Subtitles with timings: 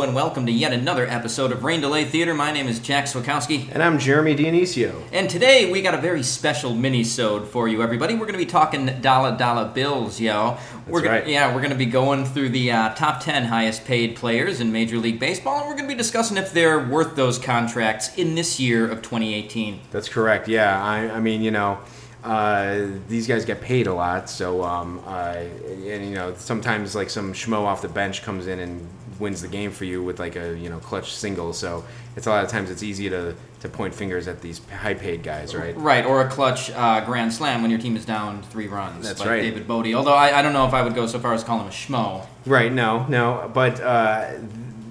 [0.00, 2.32] Hello and welcome to yet another episode of Rain Delay Theater.
[2.32, 5.02] My name is Jack Swakowski, And I'm Jeremy Dionisio.
[5.12, 8.14] and today we got a very special mini-sode for you, everybody.
[8.14, 10.56] We're going to be talking dollar dollar bills, yo.
[10.86, 11.28] we're gonna, right.
[11.28, 14.72] Yeah, we're going to be going through the uh, top ten highest paid players in
[14.72, 18.36] Major League Baseball, and we're going to be discussing if they're worth those contracts in
[18.36, 19.80] this year of 2018.
[19.90, 20.48] That's correct.
[20.48, 21.78] Yeah, I, I mean, you know,
[22.24, 25.36] uh, these guys get paid a lot, so um, uh,
[25.66, 28.88] and you know, sometimes like some schmo off the bench comes in and
[29.20, 31.52] wins the game for you with like a you know clutch single.
[31.52, 31.84] So
[32.16, 35.22] it's a lot of times it's easy to to point fingers at these high paid
[35.22, 35.76] guys, right?
[35.76, 39.06] Right, or a clutch uh, grand slam when your team is down three runs.
[39.06, 39.42] That's like right.
[39.42, 39.92] David Bote.
[39.94, 41.66] Although I, I don't know if I would go so far as to call him
[41.66, 42.26] a schmo.
[42.46, 42.72] Right.
[42.72, 44.32] No, no, but uh,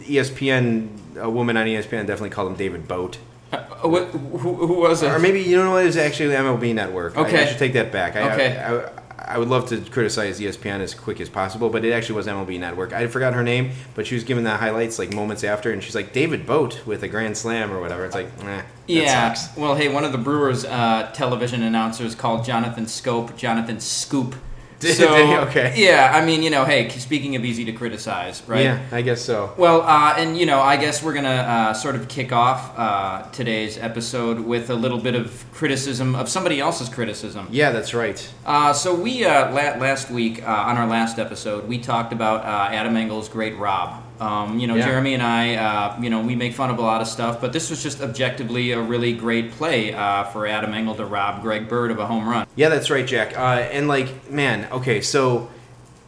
[0.01, 3.17] ESPN, a woman on ESPN definitely called him David Boat.
[3.51, 5.11] Uh, who, who, who was it?
[5.11, 5.83] Or maybe you don't know what?
[5.83, 7.17] It was actually the MLB Network.
[7.17, 8.15] I- I, should take that back.
[8.15, 8.57] I, Okay.
[8.59, 8.98] I,
[9.29, 12.59] I, would love to criticize ESPN as quick as possible, but it actually was MLB
[12.59, 12.93] Network.
[12.93, 15.95] I forgot her name, but she was giving the highlights like moments after, and she's
[15.95, 18.05] like David Boat with a grand slam or whatever.
[18.05, 19.35] It's like, that Yeah.
[19.55, 24.35] Well, hey, one of the Brewers' uh, television announcers called Jonathan Schoop Jonathan Scoop.
[24.89, 25.35] Did- so, did he?
[25.35, 25.73] Okay.
[25.75, 28.63] Yeah, I mean, you know, hey, speaking of easy to criticize, right?
[28.63, 29.53] Yeah, I guess so.
[29.57, 33.23] Well, uh, and you know, I guess we're gonna uh, sort of kick off uh,
[33.31, 37.47] today's episode with a little bit of criticism of somebody else's criticism.
[37.51, 38.19] Yeah, that's right.
[38.45, 42.45] Uh, so we uh, la- last week uh, on our last episode we talked about
[42.45, 44.01] uh, Adam Engel's Great Rob.
[44.19, 44.85] Um, you know, Yeah.
[44.85, 47.53] Jeremy and I, uh, you know, we make fun of a lot of stuff, but
[47.53, 51.69] this was just objectively a really great play uh, for Adam Engel to rob Greg
[51.69, 52.45] Bird of a home run.
[52.55, 53.37] Yeah, that's right, Jack.
[53.37, 55.49] Uh, and like, man, okay, so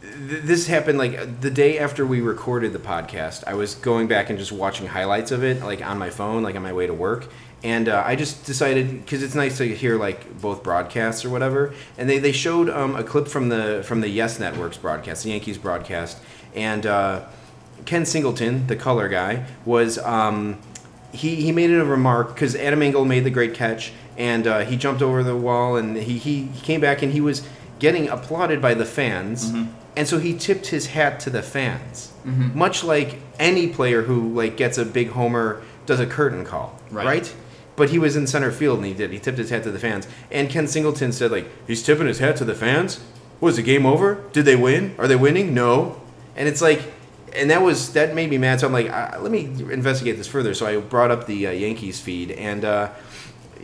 [0.02, 3.44] th- this happened like the day after we recorded the podcast.
[3.46, 6.54] I was going back and just watching highlights of it, like on my phone, like
[6.54, 7.28] on my way to work.
[7.64, 11.72] And uh, I just decided because it's nice to hear like both broadcasts or whatever.
[11.96, 15.30] And they, they showed um, a clip from the from the Yes Network's broadcast, the
[15.30, 16.18] Yankees broadcast,
[16.56, 17.24] and uh,
[17.86, 20.58] Ken Singleton, the color guy, was um,
[21.12, 24.76] he he made a remark because Adam Engel made the great catch and uh, he
[24.76, 27.46] jumped over the wall and he, he he came back and he was
[27.78, 29.52] getting applauded by the fans
[29.96, 32.12] and so he tipped his hat to the fans.
[32.24, 37.04] Much like any player who like gets a big homer does a curtain call Right.
[37.06, 37.34] right?
[37.74, 39.78] But he was in center field and he did he tipped his hat to the
[39.78, 40.06] fans.
[40.30, 43.00] And Ken Singleton said like he's tipping his hat to the fans?
[43.40, 44.22] Was the game over?
[44.32, 44.94] Did they win?
[44.98, 45.52] Are they winning?
[45.52, 46.00] No.
[46.36, 46.80] And it's like
[47.34, 48.60] and that was that made me mad.
[48.60, 50.54] So I'm like, uh, let me investigate this further.
[50.54, 52.90] So I brought up the uh, Yankees feed, and uh,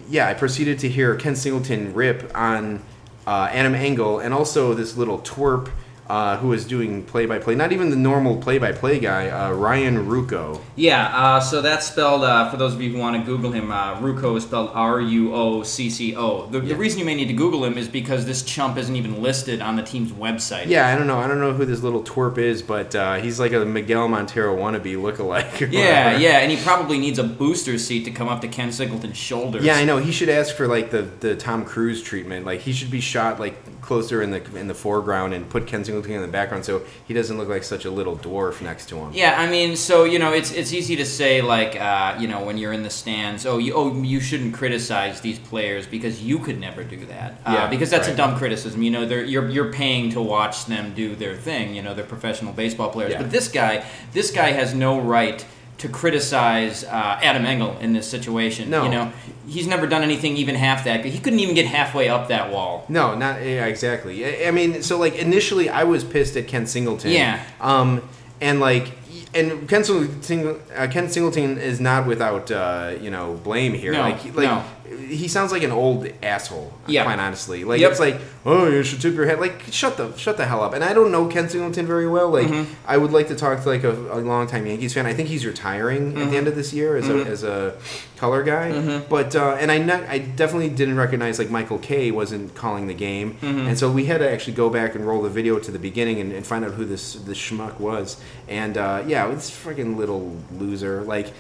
[0.09, 2.83] yeah, I proceeded to hear Ken Singleton rip on
[3.27, 5.71] uh, Adam Engel, and also this little twerp
[6.09, 7.55] uh, who was doing play-by-play.
[7.55, 10.61] Not even the normal play-by-play guy, uh, Ryan Ruocco.
[10.75, 13.71] Yeah, uh, so that's spelled, uh, for those of you who want to Google him,
[13.71, 16.47] uh, Ruocco is spelled R U O C C O.
[16.47, 19.23] The, the reason you may need to Google him is because this chump isn't even
[19.23, 20.67] listed on the team's website.
[20.67, 21.19] Yeah, I don't know.
[21.19, 24.57] I don't know who this little twerp is, but uh, he's like a Miguel Montero
[24.57, 25.69] wannabe lookalike.
[25.79, 26.23] Yeah, whatever.
[26.23, 29.63] yeah, and he probably needs a booster seat to come up to Ken Singleton's shoulders.
[29.63, 29.99] Yeah, I know.
[29.99, 32.47] He should ask for like the, the Tom Cruise treatment.
[32.47, 35.85] Like he should be shot like closer in the in the foreground and put Ken
[35.85, 38.97] Singleton in the background so he doesn't look like such a little dwarf next to
[38.97, 39.13] him.
[39.13, 42.45] Yeah, I mean, so you know, it's it's easy to say like, uh, you know,
[42.45, 46.39] when you're in the stands, oh, you oh you shouldn't criticize these players because you
[46.39, 47.41] could never do that.
[47.45, 48.83] Uh, Yeah, because that's a dumb criticism.
[48.83, 51.75] You know, they're you're you're paying to watch them do their thing.
[51.75, 53.13] You know, they're professional baseball players.
[53.13, 53.23] Yeah.
[53.23, 55.45] But this guy, this guy has no right
[55.79, 58.69] to criticize uh, Adam Engel in this situation.
[58.69, 58.85] No.
[58.85, 59.13] you know,
[59.47, 61.05] he's never done anything even half that.
[61.05, 62.85] He couldn't even get halfway up that wall.
[62.89, 64.25] No, not yeah, exactly.
[64.25, 67.13] I, I mean, so like initially I was pissed at Ken Singleton.
[67.13, 67.43] Yeah.
[67.61, 68.07] Um,
[68.41, 68.93] and like.
[69.35, 73.93] And Ken Singleton, uh, Ken Singleton is not without uh, you know blame here.
[73.93, 74.65] No, like, like no.
[75.09, 76.73] He sounds like an old asshole.
[76.87, 77.05] Yeah.
[77.05, 77.65] quite honestly.
[77.65, 77.91] Like Yep.
[77.91, 79.41] it's like, oh, you should tip your head.
[79.41, 80.73] Like, shut the shut the hell up.
[80.75, 82.31] And I don't know Ken Singleton very well.
[82.31, 82.73] Like, Mm-hmm.
[82.87, 85.07] I would like to talk to like a, a longtime Yankees fan.
[85.07, 86.23] I think he's retiring Mm-hmm.
[86.23, 87.77] at the end of this year as a as a
[88.17, 89.01] color guy.
[89.09, 92.95] But uh, and I not, I definitely didn't recognize like Michael Kay wasn't calling the
[92.95, 93.69] game, Mm-hmm.
[93.69, 96.21] and so we had to actually go back and roll the video to the beginning
[96.21, 98.21] and, and find out who this this schmuck was.
[98.49, 101.03] And uh, yeah, this freaking little loser.
[101.03, 101.33] Like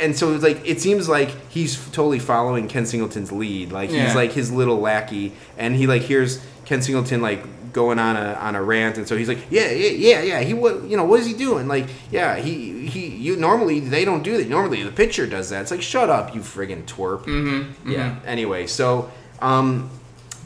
[0.00, 3.72] and so it's like it seems like he's totally following Ken Singleton's lead.
[3.72, 4.06] Like Yeah.
[4.06, 8.32] he's like his little lackey, and he like hears Ken Singleton like going on a
[8.34, 10.40] on a rant, and so he's like, yeah, yeah, yeah, yeah.
[10.40, 11.68] He what you know what is he doing?
[11.68, 14.48] Like yeah, he he you normally they don't do that.
[14.48, 15.62] Normally the pitcher does that.
[15.62, 17.24] It's like shut up, you friggin' twerp.
[17.24, 18.16] Mm-hmm, yeah.
[18.24, 19.10] Anyway, so
[19.40, 19.90] um,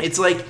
[0.01, 0.45] it's like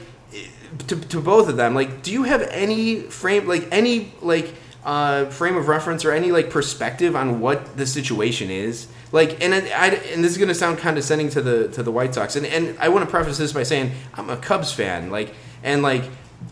[0.89, 4.55] to, to both of them, like, do you have any frame, like any like
[4.85, 8.89] uh, frame of reference or any like perspective on what the situation is?
[9.13, 12.15] Like, and I, I and this is gonna sound condescending to the to the White
[12.15, 15.35] Sox, and and I want to preface this by saying I'm a Cubs fan, like,
[15.63, 16.05] and like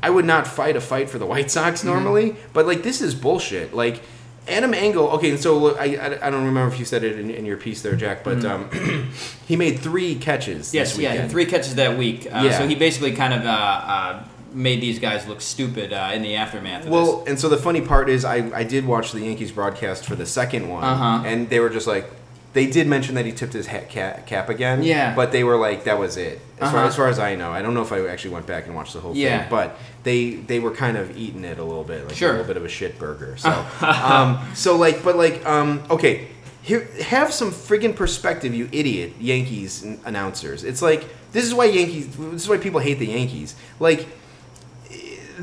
[0.03, 3.15] I would not fight a fight for the White Sox normally, but like this is
[3.15, 3.75] bullshit.
[3.75, 4.03] Like
[4.49, 7.19] Adam Engel, okay, and so look, I, I, I don't remember if you said it
[7.19, 8.69] in, in your piece there, Jack, but um,
[9.47, 10.75] he made three catches.
[10.75, 12.27] Yes, yeah, three catches that week.
[12.27, 12.59] Uh, Yeah.
[12.59, 16.37] So he basically kind of uh, uh, made these guys look stupid uh, in the
[16.37, 16.85] aftermath.
[16.85, 20.05] Of Well, and so the funny part is, I, I did watch the Yankees broadcast
[20.05, 21.23] for the second one, Uh-huh.
[21.27, 22.11] and they were just like,
[22.53, 24.83] they did mention that he tipped his hat cap, cap again.
[24.83, 25.15] Yeah.
[25.15, 26.41] But they were like, that was it.
[26.61, 26.89] As, far, Uh-huh.
[26.89, 28.93] as far as I know, I don't know if I actually went back and watched
[28.95, 29.43] the whole Yeah.
[29.43, 32.31] thing, but they they were kind of eating it a little bit, like Sure.
[32.31, 33.37] a little bit of a shit burger.
[33.37, 33.51] So,
[33.83, 36.27] um, so like, but like, um, okay,
[36.63, 40.65] here, have some friggin' perspective, you idiot Yankees announcers.
[40.65, 42.09] It's like this is why Yankees.
[42.17, 43.55] This is why people hate the Yankees.
[43.79, 44.07] Like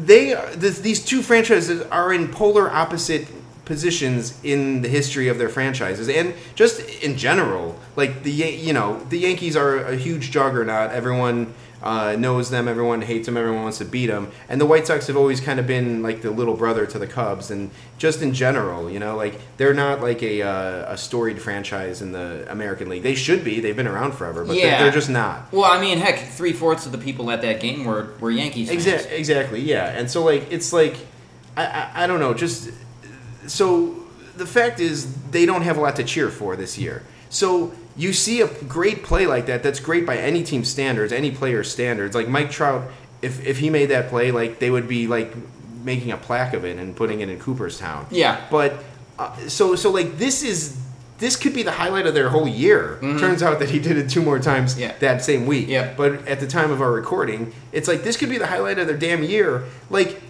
[0.05, 3.27] they are, this, these two franchises are in polar opposite
[3.65, 7.77] positions in the history of their franchises and just in general.
[7.95, 10.91] Like the you know the Yankees are a huge juggernaut.
[10.91, 11.53] Everyone
[11.83, 15.07] uh, knows them everyone hates them everyone wants to beat them and the White Sox
[15.07, 18.33] have always kind of been like the little brother to the Cubs and just in
[18.33, 22.89] general you know like they're not like a, uh, a storied franchise in the American
[22.89, 25.79] League they should be they've been around forever but they're, they're just not Well, I
[25.79, 28.69] mean, heck, three fourths of the people at that game were, were Yankees.
[28.69, 29.15] Exactly.
[29.17, 29.59] Exactly.
[29.61, 29.85] Yeah.
[29.97, 30.95] And so like it's like
[31.55, 32.33] I, I I don't know.
[32.33, 32.71] Just
[33.47, 33.95] so
[34.35, 37.03] the fact is they don't have a lot to cheer for this year.
[37.29, 39.63] So you see a great play like that.
[39.63, 42.13] That's great by any team standards, any player's standards.
[42.15, 42.89] Like Mike Trout,
[43.21, 45.33] if if he made that play, like they would be like
[45.83, 48.05] making a plaque of it and putting it in Cooperstown.
[48.11, 48.39] Yeah.
[48.51, 48.83] But
[49.17, 50.77] uh, so so like this is.
[51.19, 52.99] This could be the highlight of their whole year.
[53.01, 54.81] Turns out that he did it two more times Mm-hmm.
[54.81, 54.93] Yeah.
[54.99, 55.67] that same week.
[55.67, 55.95] Yeah.
[55.97, 58.85] But at the time of our recording, it's like this could be the highlight of
[58.85, 59.63] their damn year.
[59.89, 60.21] Like,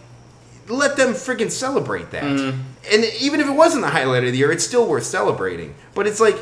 [0.69, 2.23] let them freaking celebrate that.
[2.23, 2.61] Mm-hmm.
[2.89, 5.75] And even if it wasn't the highlight of the year, it's still worth celebrating.
[5.93, 6.37] But it's like,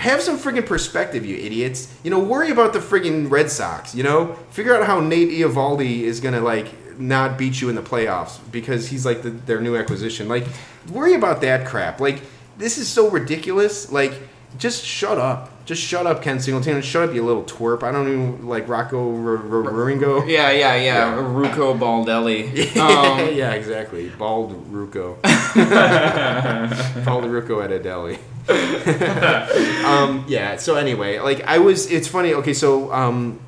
[0.00, 1.94] have some friggin' perspective, you idiots.
[2.02, 3.94] You know, worry about the friggin' Red Sox.
[3.94, 7.82] You know, figure out how Nate Eovaldi is gonna like not beat you in the
[7.82, 10.28] playoffs because he's like the, their new acquisition.
[10.28, 10.44] Like,
[10.92, 12.00] worry about that crap.
[12.00, 12.20] Like,
[12.58, 13.90] this is so ridiculous.
[13.90, 14.12] Like,
[14.58, 15.48] just shut up.
[15.64, 16.74] Just shut up, Ken Singleton.
[16.74, 17.82] and Shut up, you little twerp.
[17.84, 20.26] I don't even like Rocco R- R- Ruringo.
[20.28, 21.14] Yeah, yeah, yeah.
[21.14, 21.22] Yeah.
[21.22, 22.76] Ruco Baldelli.
[22.80, 24.08] Um, yeah, exactly.
[24.18, 25.22] Bald Ruco.
[27.04, 28.18] Bald Ruco at a deli.
[29.84, 30.56] um, yeah.
[30.56, 31.90] So anyway, like I was.
[31.90, 32.34] It's funny.
[32.34, 33.40] Okay, so um,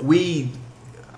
[0.00, 0.50] we.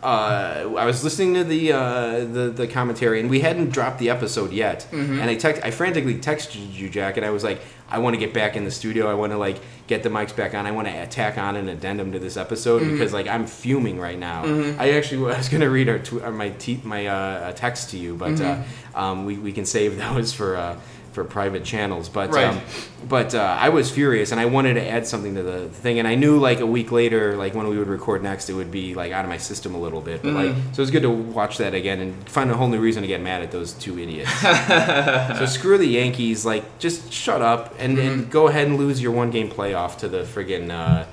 [0.00, 4.10] Uh, I was listening to the, uh, the the commentary, and we hadn't dropped the
[4.10, 4.86] episode yet.
[4.92, 7.60] And I text, I frantically texted you, Jack, and I was like,
[7.90, 9.10] I want to get back in the studio.
[9.10, 9.58] I want to like
[9.88, 10.66] get the mics back on.
[10.66, 14.18] I want to tack on an addendum to this episode because like I'm fuming right
[14.18, 14.44] now.
[14.78, 17.98] I actually I was gonna read our tw- uh, my te- my uh, text to
[17.98, 18.62] you, but uh,
[18.94, 20.78] um, we we can save those for.
[21.18, 22.46] For private channels, but Right.
[22.46, 22.60] um,
[23.08, 26.06] but uh, I was furious, and I wanted to add something to the thing, and
[26.06, 28.94] I knew like a week later, like when we would record next, it would be
[28.94, 30.22] like out of my system a little bit.
[30.22, 30.72] But like, Mm-hmm.
[30.74, 33.08] so it was good to watch that again and find a whole new reason to
[33.08, 34.30] get mad at those two idiots.
[35.38, 38.08] so screw the Yankees, like just shut up and, Mm-hmm.
[38.08, 41.04] and go ahead and lose your one game playoff to the friggin' uh,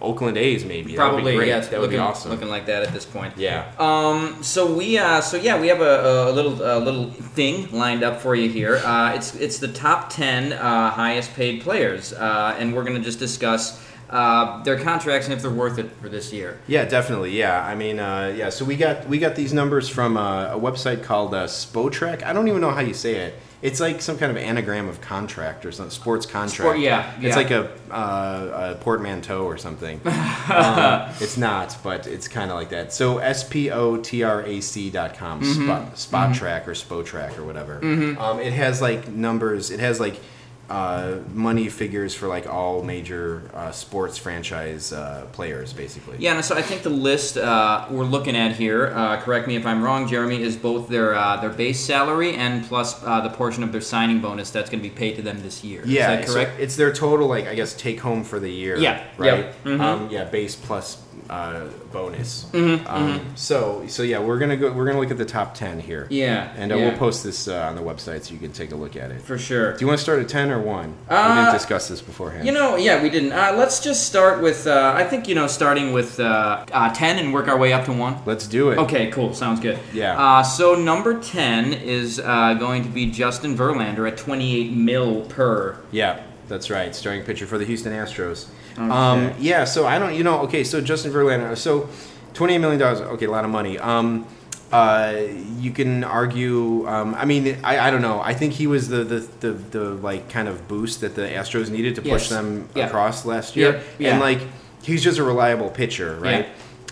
[0.00, 0.94] Oakland A's, maybe.
[0.94, 1.48] Probably, be great.
[1.48, 1.58] yeah.
[1.58, 2.30] It's that would looking, be awesome.
[2.30, 3.34] Looking like that at this point.
[3.36, 3.72] yeah.
[3.78, 8.02] Um, so we, uh, so yeah, we have a, a little, a little thing lined
[8.02, 8.76] up for you here.
[8.76, 13.18] Uh, it's it's the top ten uh, highest paid players, uh, and we're gonna just
[13.18, 16.58] discuss uh, their contracts and if they're worth it for this year.
[16.66, 17.36] Yeah, definitely.
[17.38, 18.48] Yeah, I mean, uh, yeah.
[18.48, 22.22] So we got we got these numbers from uh, a website called uh, Spotrac.
[22.22, 23.34] I don't even know how you say it.
[23.60, 25.90] It's like some kind of anagram of contract or something.
[25.90, 26.52] Sports contract.
[26.54, 30.00] Sport- yeah, It's like a, uh, a portmanteau or something.
[30.06, 32.92] um, it's not, but it's kind of like that.
[32.92, 35.64] So S P O T R A C dot com Mm-hmm.
[35.64, 37.78] spot spot track or Spotrac or whatever.
[38.18, 39.70] Um, it has like numbers.
[39.70, 40.20] It has like.
[40.68, 46.16] Uh, money figures for like all major uh, sports franchise uh, players, basically.
[46.18, 49.56] Yeah, and so I think the list uh, we're looking at here, uh, correct me
[49.56, 53.30] if I'm wrong, Jeremy, is both their uh, their base salary and plus uh, the
[53.30, 55.82] portion of their signing bonus that's going to be paid to them this year.
[55.86, 56.60] Yeah, is that so correct?
[56.60, 58.76] it's their total, like I guess, take home for the year.
[58.76, 59.38] Yeah, right.
[59.38, 59.80] yep, mhm.
[59.80, 62.44] Um, yeah, base plus uh, bonus.
[62.52, 64.72] Mm-hmm, um, So, so yeah, we're gonna go.
[64.72, 66.06] We're gonna look at the top ten here.
[66.10, 66.88] Yeah, and uh, yeah.
[66.88, 69.20] we'll post this uh, on the website so you can take a look at it.
[69.22, 69.74] For sure.
[69.74, 70.90] Do you want to start at ten or one?
[71.08, 72.46] we Uh, didn't discuss this beforehand.
[72.46, 73.32] You know, yeah, we didn't.
[73.32, 74.66] Uh, let's just start with.
[74.66, 77.84] Uh, I think you know, starting with uh, uh, ten and work our way up
[77.86, 78.16] to one.
[78.26, 78.78] Let's do it.
[78.78, 79.34] Okay, cool.
[79.34, 79.78] Sounds good.
[79.92, 80.18] Yeah.
[80.18, 85.76] Uh, so number ten is uh, going to be Justin Verlander at twenty-eight mil per.
[85.90, 86.94] Yeah, that's right.
[86.94, 88.46] Starting pitcher for the Houston Astros.
[88.78, 91.88] Um, yeah, so I don't, you know, okay, so Justin Verlander, so
[92.34, 93.76] twenty-eight million dollars, okay, a lot of money.
[93.76, 94.24] Um,
[94.72, 95.16] Uh,
[95.58, 96.86] you can argue.
[96.86, 98.20] Um, I mean, I, I don't know.
[98.20, 101.70] I think he was the, the, the, the like kind of boost that the Astros
[101.70, 102.28] needed to push Yes.
[102.28, 102.86] them Yeah.
[102.86, 103.72] across last year.
[103.72, 103.84] Yep.
[103.98, 104.10] Yeah.
[104.10, 104.40] And like
[104.82, 106.48] he's just a reliable pitcher, right?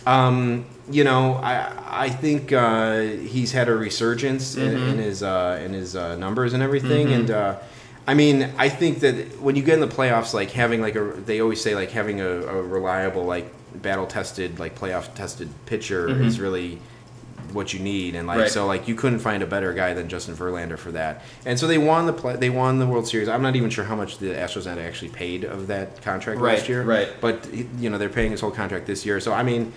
[0.07, 4.89] Um, you know, I I think uh, he's had a resurgence in, Mm-hmm.
[4.91, 7.57] in his uh, in his uh, numbers and everything, and uh,
[8.07, 11.03] I mean, I think that when you get in the playoffs, like having like a
[11.27, 13.53] they always say like having a, a reliable like
[13.83, 16.79] battle tested like playoff tested pitcher is really
[17.53, 18.39] what you need and like.
[18.39, 18.51] Right.
[18.51, 21.67] so like you couldn't find a better guy than Justin Verlander for that and so
[21.67, 24.19] they won the play, they won the World Series I'm not even sure how much
[24.19, 27.09] the Astros had actually paid of that contract Right, last year right.
[27.21, 29.73] but you know they're paying his whole contract this year so I mean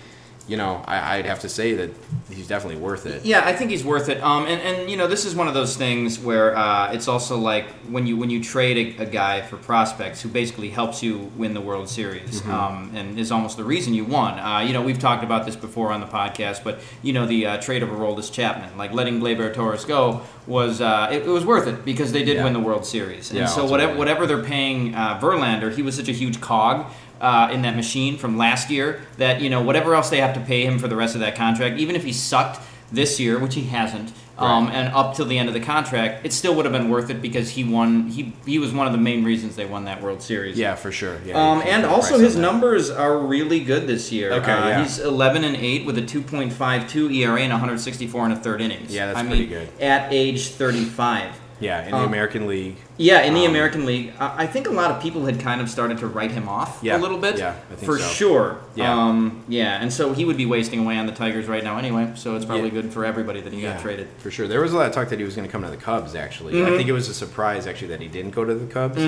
[0.50, 1.90] you know I, I'd have to say that
[2.36, 4.18] he's definitely worth it Yeah, I think he's worth it.
[4.30, 7.34] Um, and, and you know, this is one of those things where uh, it's also
[7.52, 11.12] like when you when you trade a, a guy for prospects who basically helps you
[11.36, 12.50] win the World Series, Mm-hmm.
[12.58, 14.32] um, and is almost the reason you won.
[14.38, 17.40] Uh, you know, we've talked about this before on the podcast, but you know, the
[17.46, 21.46] uh, trade of Aroldis Chapman, like letting Gleyber Torres go, was uh, it, it was
[21.46, 22.44] worth it because they did Yeah.
[22.44, 23.30] win the World Series.
[23.30, 26.86] And Yeah, so whatever whatever they're paying uh, Verlander, he was such a huge cog
[27.20, 30.40] uh, in that machine from last year that you know whatever else they have to
[30.40, 32.60] pay him for the rest of that contract, even if he sucked
[32.92, 34.74] this year, which he hasn't, um, Right.
[34.74, 37.20] and up till the end of the contract, it still would have been worth it
[37.22, 38.08] because he won.
[38.08, 40.58] He he was one of the main reasons they won that World Series.
[40.58, 44.32] yeah for sure yeah Um, and also his numbers are really good this year.
[44.32, 44.82] Okay, uh, yeah.
[44.82, 48.92] he's 11 and 8 with a 2.52 ERA and 164 and a third innings.
[48.94, 49.68] Yeah, that's I pretty mean, good.
[49.80, 51.32] At age 35.
[51.60, 54.66] Yeah in the um, American League Yeah, in the Um, American League, I I think
[54.66, 57.18] a lot of people had kind of started to write him off Yeah, a little
[57.18, 57.38] bit.
[57.38, 58.08] yeah, I think for so.
[58.20, 58.58] sure.
[58.74, 58.92] Yeah.
[58.94, 62.12] um, yeah, and so he would be wasting away on the Tigers right now anyway.
[62.14, 62.80] So it's probably Yeah.
[62.82, 64.06] good for everybody that he got traded.
[64.18, 64.46] for sure.
[64.48, 66.14] There was a lot of talk that he was going to come to the Cubs.
[66.14, 66.72] Actually, Mm-hmm.
[66.72, 68.98] I think it was a surprise actually that he didn't go to the Cubs.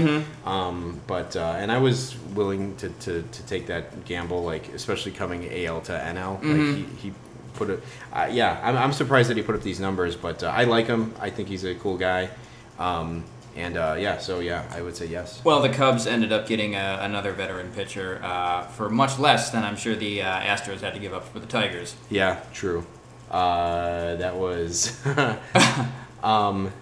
[0.45, 5.13] Um, but uh, and I was willing to, to, to take that gamble, like especially
[5.13, 6.41] coming AL to NL.
[6.41, 6.51] Mm-hmm.
[6.51, 7.13] Like he, he
[7.55, 7.83] put it.
[8.13, 10.87] Uh, yeah, I'm, I'm surprised that he put up these numbers, but uh, I like
[10.87, 11.15] him.
[11.21, 12.31] I think he's a cool guy.
[12.79, 15.43] Um, and uh, yeah, so yeah, I would say yes.
[15.45, 19.63] Well, the Cubs ended up getting a, another veteran pitcher uh, for much less than
[19.63, 21.95] I'm sure the uh, Astros had to give up for the Tigers.
[22.09, 22.87] Yeah, true.
[23.31, 24.99] Uh, that was
[26.23, 26.73] um,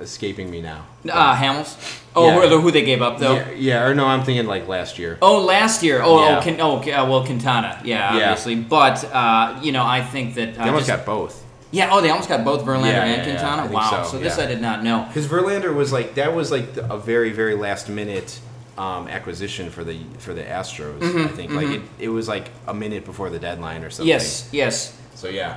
[0.00, 0.84] escaping me now.
[1.10, 1.76] Uh, Hamels.
[2.16, 2.48] Oh, Yeah.
[2.48, 3.34] who- who they gave up though.
[3.34, 5.18] Yeah, yeah, or no, I'm thinking like last year.
[5.22, 6.00] Oh, last year.
[6.02, 6.38] Oh, Yeah.
[6.38, 7.80] oh, Kin- oh, uh, well, Quintana.
[7.84, 8.30] Yeah, Yeah.
[8.30, 8.54] obviously.
[8.56, 11.42] But uh, you know, I think that uh, They almost just- got both.
[11.70, 11.88] Yeah.
[11.90, 13.62] Oh, they almost got both Verlander Yeah, and yeah, yeah, Quintana.
[13.62, 14.04] I wow.
[14.04, 14.44] so, this yeah.
[14.44, 15.06] I did not know.
[15.08, 18.38] Because Verlander was like that was like the- a very very last minute
[18.78, 21.02] um, acquisition for the for the Astros.
[21.24, 24.06] I think like it, it was like a minute before the deadline or something.
[24.14, 24.48] Mm-hmm, Yes.
[24.52, 24.92] Yes.
[25.16, 25.56] So yeah.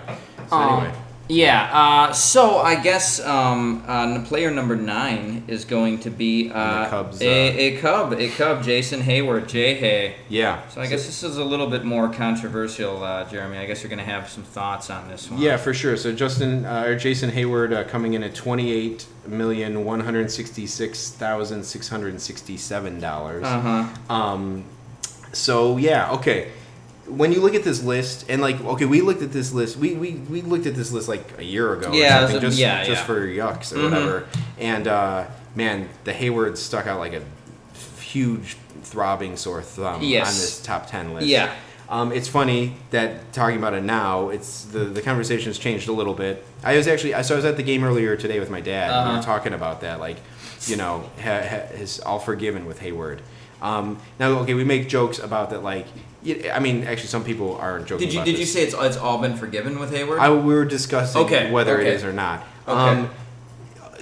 [0.49, 0.93] So Um, anyway,
[1.29, 1.69] Yeah.
[1.71, 7.21] Uh, so I guess um, uh, player number nine is going to be uh, Cubs,
[7.21, 10.15] a, uh, a Cub, a Cub, Jason Heyward, J Hay.
[10.29, 10.67] yeah.
[10.69, 13.57] So I guess this is a little bit more controversial, uh, Jeremy.
[13.57, 15.41] I guess you're going to have some thoughts on this one.
[15.41, 15.97] Yeah, for sure.
[15.97, 20.31] So Justin uh, or Jason Heyward uh, coming in at twenty eight million one hundred
[20.31, 23.43] sixty six thousand six hundred sixty seven dollars.
[23.43, 24.13] Uh huh.
[24.13, 24.63] Um,
[25.33, 26.51] so yeah, okay.
[27.07, 29.77] When you look at this list, and like, okay, we looked at this list.
[29.77, 31.91] We we, we looked at this list like a year ago.
[31.93, 33.05] Yeah, or something, a- just yeah, just yeah.
[33.05, 33.83] for yucks or Mhm.
[33.85, 34.27] whatever.
[34.59, 37.21] And uh, man, the Heyward stuck out like a
[38.01, 40.27] huge throbbing sore thumb Yes.
[40.27, 41.27] on this top ten list.
[41.27, 41.53] Yeah.
[41.89, 45.93] Um, it's funny that talking about it now, it's the the conversation has changed a
[45.93, 46.45] little bit.
[46.63, 48.91] I was actually so I was at the game earlier today with my dad.
[48.91, 49.17] and We Uh-huh.
[49.19, 50.17] were talking about that, like,
[50.65, 53.19] you know, ha, ha, his all forgiven with Heyward.
[53.61, 55.87] Um, now, okay, we make jokes about that, like,
[56.25, 58.07] y- I mean, actually, some people aren't joking.
[58.07, 60.19] Did you did you say it's it's all been forgiven with Heyward?
[60.19, 61.87] I, we were discussing Okay, whether okay.
[61.89, 62.43] it is or not.
[62.67, 62.79] Okay.
[63.01, 63.09] Um,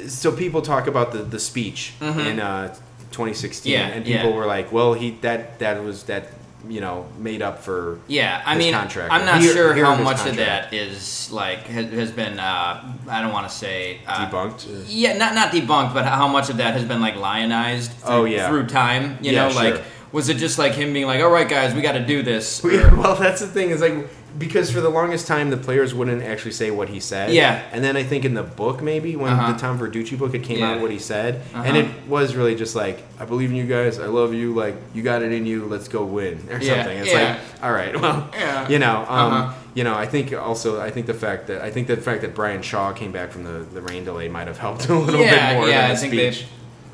[0.07, 2.75] so people talk about the the speech in uh,
[3.11, 3.81] 2016, Mm-hmm.
[3.89, 4.35] Yeah, and people yeah.
[4.35, 6.27] were like, "Well, he that that was that
[6.67, 9.13] you know made up for." Yeah, I his mean, contract.
[9.13, 12.39] I'm not Here- sure how much of that is like has, has been.
[12.39, 14.85] Uh, I don't want to say uh, debunked.
[14.87, 18.25] Yeah, not not debunked, but how much of that has been like lionized through, Oh,
[18.25, 18.49] yeah.
[18.49, 19.17] through time.
[19.21, 19.83] You Yeah, know, like sure.
[20.11, 22.63] Was it just like him being like, "All right, guys, we got to do this."
[22.63, 24.07] well, that's the thing is like
[24.37, 27.31] because for the longest time the players wouldn't actually say what he said.
[27.31, 27.63] Yeah.
[27.71, 29.53] And then I think in the book maybe when Uh-huh.
[29.53, 30.71] the Tom Verducci book it came Yeah.
[30.71, 31.63] out what he said, Uh-huh.
[31.65, 34.75] and it was really just like I believe in you guys, I love you, like
[34.93, 36.97] you got it in you, let's go win or Yeah, something.
[36.97, 37.29] It's yeah.
[37.29, 38.67] like all right, well, Yeah.
[38.67, 39.53] you know, um, Uh-huh.
[39.73, 42.35] you know, I think also I think the fact that I think the fact that
[42.35, 45.53] Bryan Shaw came back from the, the rain delay might have helped a little bit
[45.53, 45.83] more yeah.
[45.87, 46.45] than I think speech.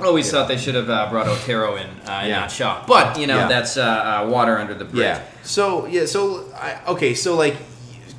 [0.06, 2.40] Always thought they should have uh, brought Otero in uh, Yeah.
[2.42, 3.48] not Shaw, but you know Yeah.
[3.48, 5.02] that's uh, uh, water under the bridge.
[5.04, 5.22] Yeah.
[5.44, 6.06] So yeah.
[6.06, 7.14] So I, okay.
[7.14, 7.56] So like,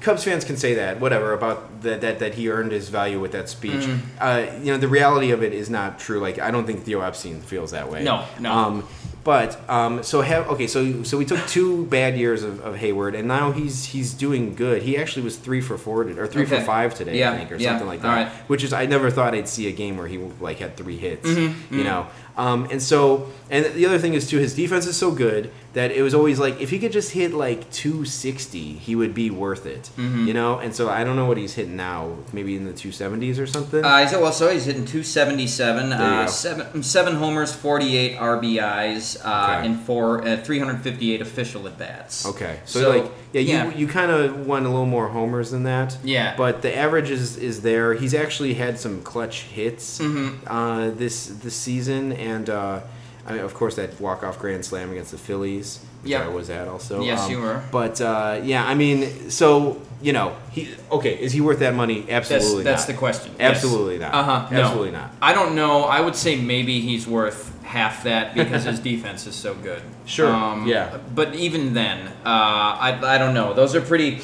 [0.03, 3.33] Cubs fans can say that whatever about that that that he earned his value with
[3.33, 3.73] that speech.
[3.73, 4.07] Mm-hmm.
[4.21, 6.19] Uh, you know, the reality of it is not true.
[6.21, 8.03] Like, I don't think Theo Epstein feels that way.
[8.03, 8.53] No, no.
[8.53, 8.89] Um,
[9.25, 13.17] but um, so have okay, so so we took two bad years of, of Heyward,
[13.17, 14.83] and now he's he's doing good.
[14.83, 17.57] He actually was three for four or three for five today, Yeah, I think, or
[17.57, 18.09] yeah, something like that.
[18.09, 18.29] right.
[18.49, 21.29] Which is I never thought I'd see a game where he like had three hits,
[21.29, 22.09] Mm-hmm, you know.
[22.37, 25.91] Um, and so and the other thing is too, his defense is so good that
[25.91, 29.65] it was always like if he could just hit like 260, he would be worth
[29.67, 30.27] it, Mm-hmm.
[30.27, 30.59] you know.
[30.59, 33.85] And so I don't know what he's hitting now, maybe in the 270s or something.
[33.85, 36.31] Uh, he's, well, so he's hitting 277, you uh, go.
[36.31, 39.67] seven, seven homers, 48 RBIs, uh, Okay.
[39.67, 42.27] and four, uh, 358 official at bats.
[42.27, 43.75] Okay, so, So, like yeah, you yeah.
[43.75, 45.97] you kind of want a little more homers than that.
[46.05, 46.37] Yeah.
[46.37, 47.95] but the average is is there.
[47.95, 50.47] He's actually had some clutch hits Mm-hmm.
[50.47, 52.81] uh, this this season, and uh,
[53.27, 55.79] I mean, of course that walk off grand slam against the Phillies.
[56.03, 56.23] Which Yep.
[56.25, 56.97] I was at also.
[56.99, 57.63] Um, Yes, you were.
[57.71, 61.15] But uh, yeah, I mean, so you know, he okay.
[61.15, 62.05] Is he worth that money?
[62.09, 62.65] Absolutely.
[62.65, 62.93] that's not.
[62.95, 63.33] the question.
[63.39, 63.57] yes.
[63.57, 64.13] Absolutely not.
[64.13, 64.49] Uh huh.
[64.51, 64.61] No.
[64.63, 65.13] Absolutely not.
[65.23, 65.85] I don't know.
[65.85, 69.81] I would say maybe he's worth half that because his defense is so good.
[70.05, 70.99] Sure, Um, yeah.
[71.15, 73.55] But even then, uh, I, I don't know.
[73.55, 74.21] Those are pretty.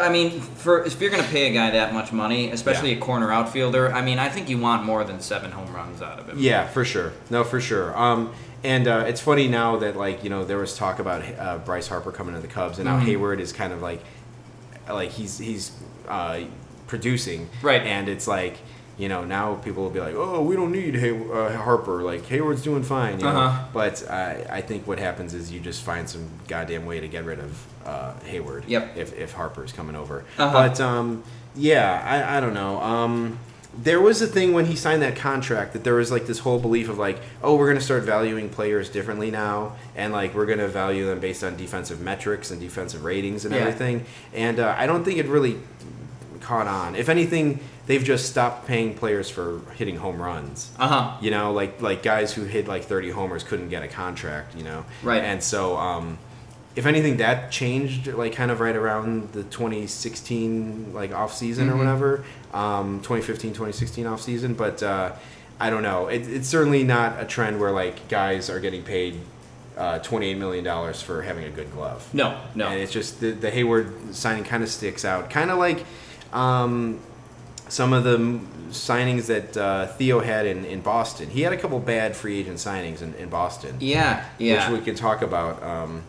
[0.00, 2.96] I mean, for if you're going to pay a guy that much money, especially Yeah.
[2.98, 6.18] a corner outfielder, I mean, I think you want more than seven home runs out
[6.18, 6.38] of him.
[6.38, 7.12] Yeah, for sure.
[7.30, 7.96] No, for sure.
[7.98, 8.32] Um,
[8.64, 11.88] and uh, it's funny now that like you know there was talk about uh, Bryce
[11.88, 13.06] Harper coming to the Cubs, and now Mhm.
[13.06, 14.02] Heyward is kind of like
[14.88, 15.72] like he's he's
[16.08, 16.40] uh,
[16.86, 17.82] producing, Right.
[17.82, 18.58] And it's like
[18.98, 22.02] you know now people will be like, oh, we don't need Hay- uh, Harper.
[22.02, 23.30] Like Heyward's doing fine, you know.
[23.30, 23.64] Uh-huh.
[23.72, 27.24] But I I think what happens is you just find some goddamn way to get
[27.24, 28.64] rid of uh, Heyward.
[28.68, 28.96] Yep.
[28.96, 30.52] If if Harper's coming over, Uh-huh.
[30.52, 31.22] but um,
[31.56, 32.80] yeah, I I don't know.
[32.80, 33.38] Um,
[33.82, 36.58] there was a thing when he signed that contract that there was like this whole
[36.58, 40.44] belief of like, oh, we're going to start valuing players differently now, and like we're
[40.44, 43.62] going to value them based on defensive metrics and defensive ratings and Yeah.
[43.62, 44.04] everything.
[44.34, 45.56] And uh, I don't think it really
[46.40, 46.94] caught on.
[46.96, 50.70] If anything, they've just stopped paying players for hitting home runs.
[50.78, 51.16] Uh huh.
[51.20, 54.56] You know, like like guys who hit like 30 homers couldn't get a contract.
[54.56, 55.22] You know, Right.
[55.22, 56.18] And so, um,
[56.74, 61.74] if anything, that changed like kind of right around the 2016 like off season or
[61.74, 61.78] Mhm.
[61.78, 62.24] whatever,
[62.54, 64.54] um, 2015 2016 off season.
[64.54, 65.12] But uh,
[65.60, 66.08] I don't know.
[66.08, 69.20] It, it's certainly not a trend where like guys are getting paid.
[69.76, 72.06] Uh, Twenty-eight million dollars for having a good glove.
[72.12, 72.68] No, no.
[72.68, 75.86] And it's just the, the Heyward signing kind of sticks out, kind of like
[76.34, 77.00] um,
[77.72, 78.18] some of the
[78.68, 81.30] signings that uh, Theo had in, in Boston.
[81.30, 84.70] He had a couple bad free agent signings in, in Boston, yeah, yeah.
[84.70, 85.62] which we can talk about.
[85.62, 86.02] Um,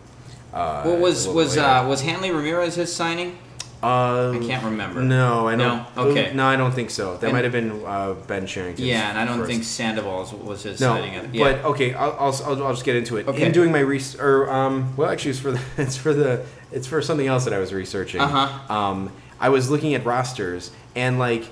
[0.54, 3.38] uh, What was was uh, was Hanley Ramirez his signing?
[3.82, 5.02] Uh, I can't remember.
[5.02, 5.86] No, I don't.
[5.96, 6.04] No?
[6.04, 6.32] Okay.
[6.34, 7.18] No, I don't think so.
[7.18, 8.86] That And- might have been uh, Ben Cherington.
[8.86, 11.16] Yeah, and I don't think Sandoval was his No, signing.
[11.18, 11.44] of- Yeah.
[11.44, 13.28] but okay, I'll, I'll, I'll, just get into it.
[13.28, 13.46] Okay.
[13.46, 16.88] In doing my research, or um, well, actually, it's for the, it's for the, it's
[16.88, 18.22] for something else that I was researching.
[18.22, 18.74] Uh-huh.
[18.74, 21.46] Um, I was looking at rosters, and like,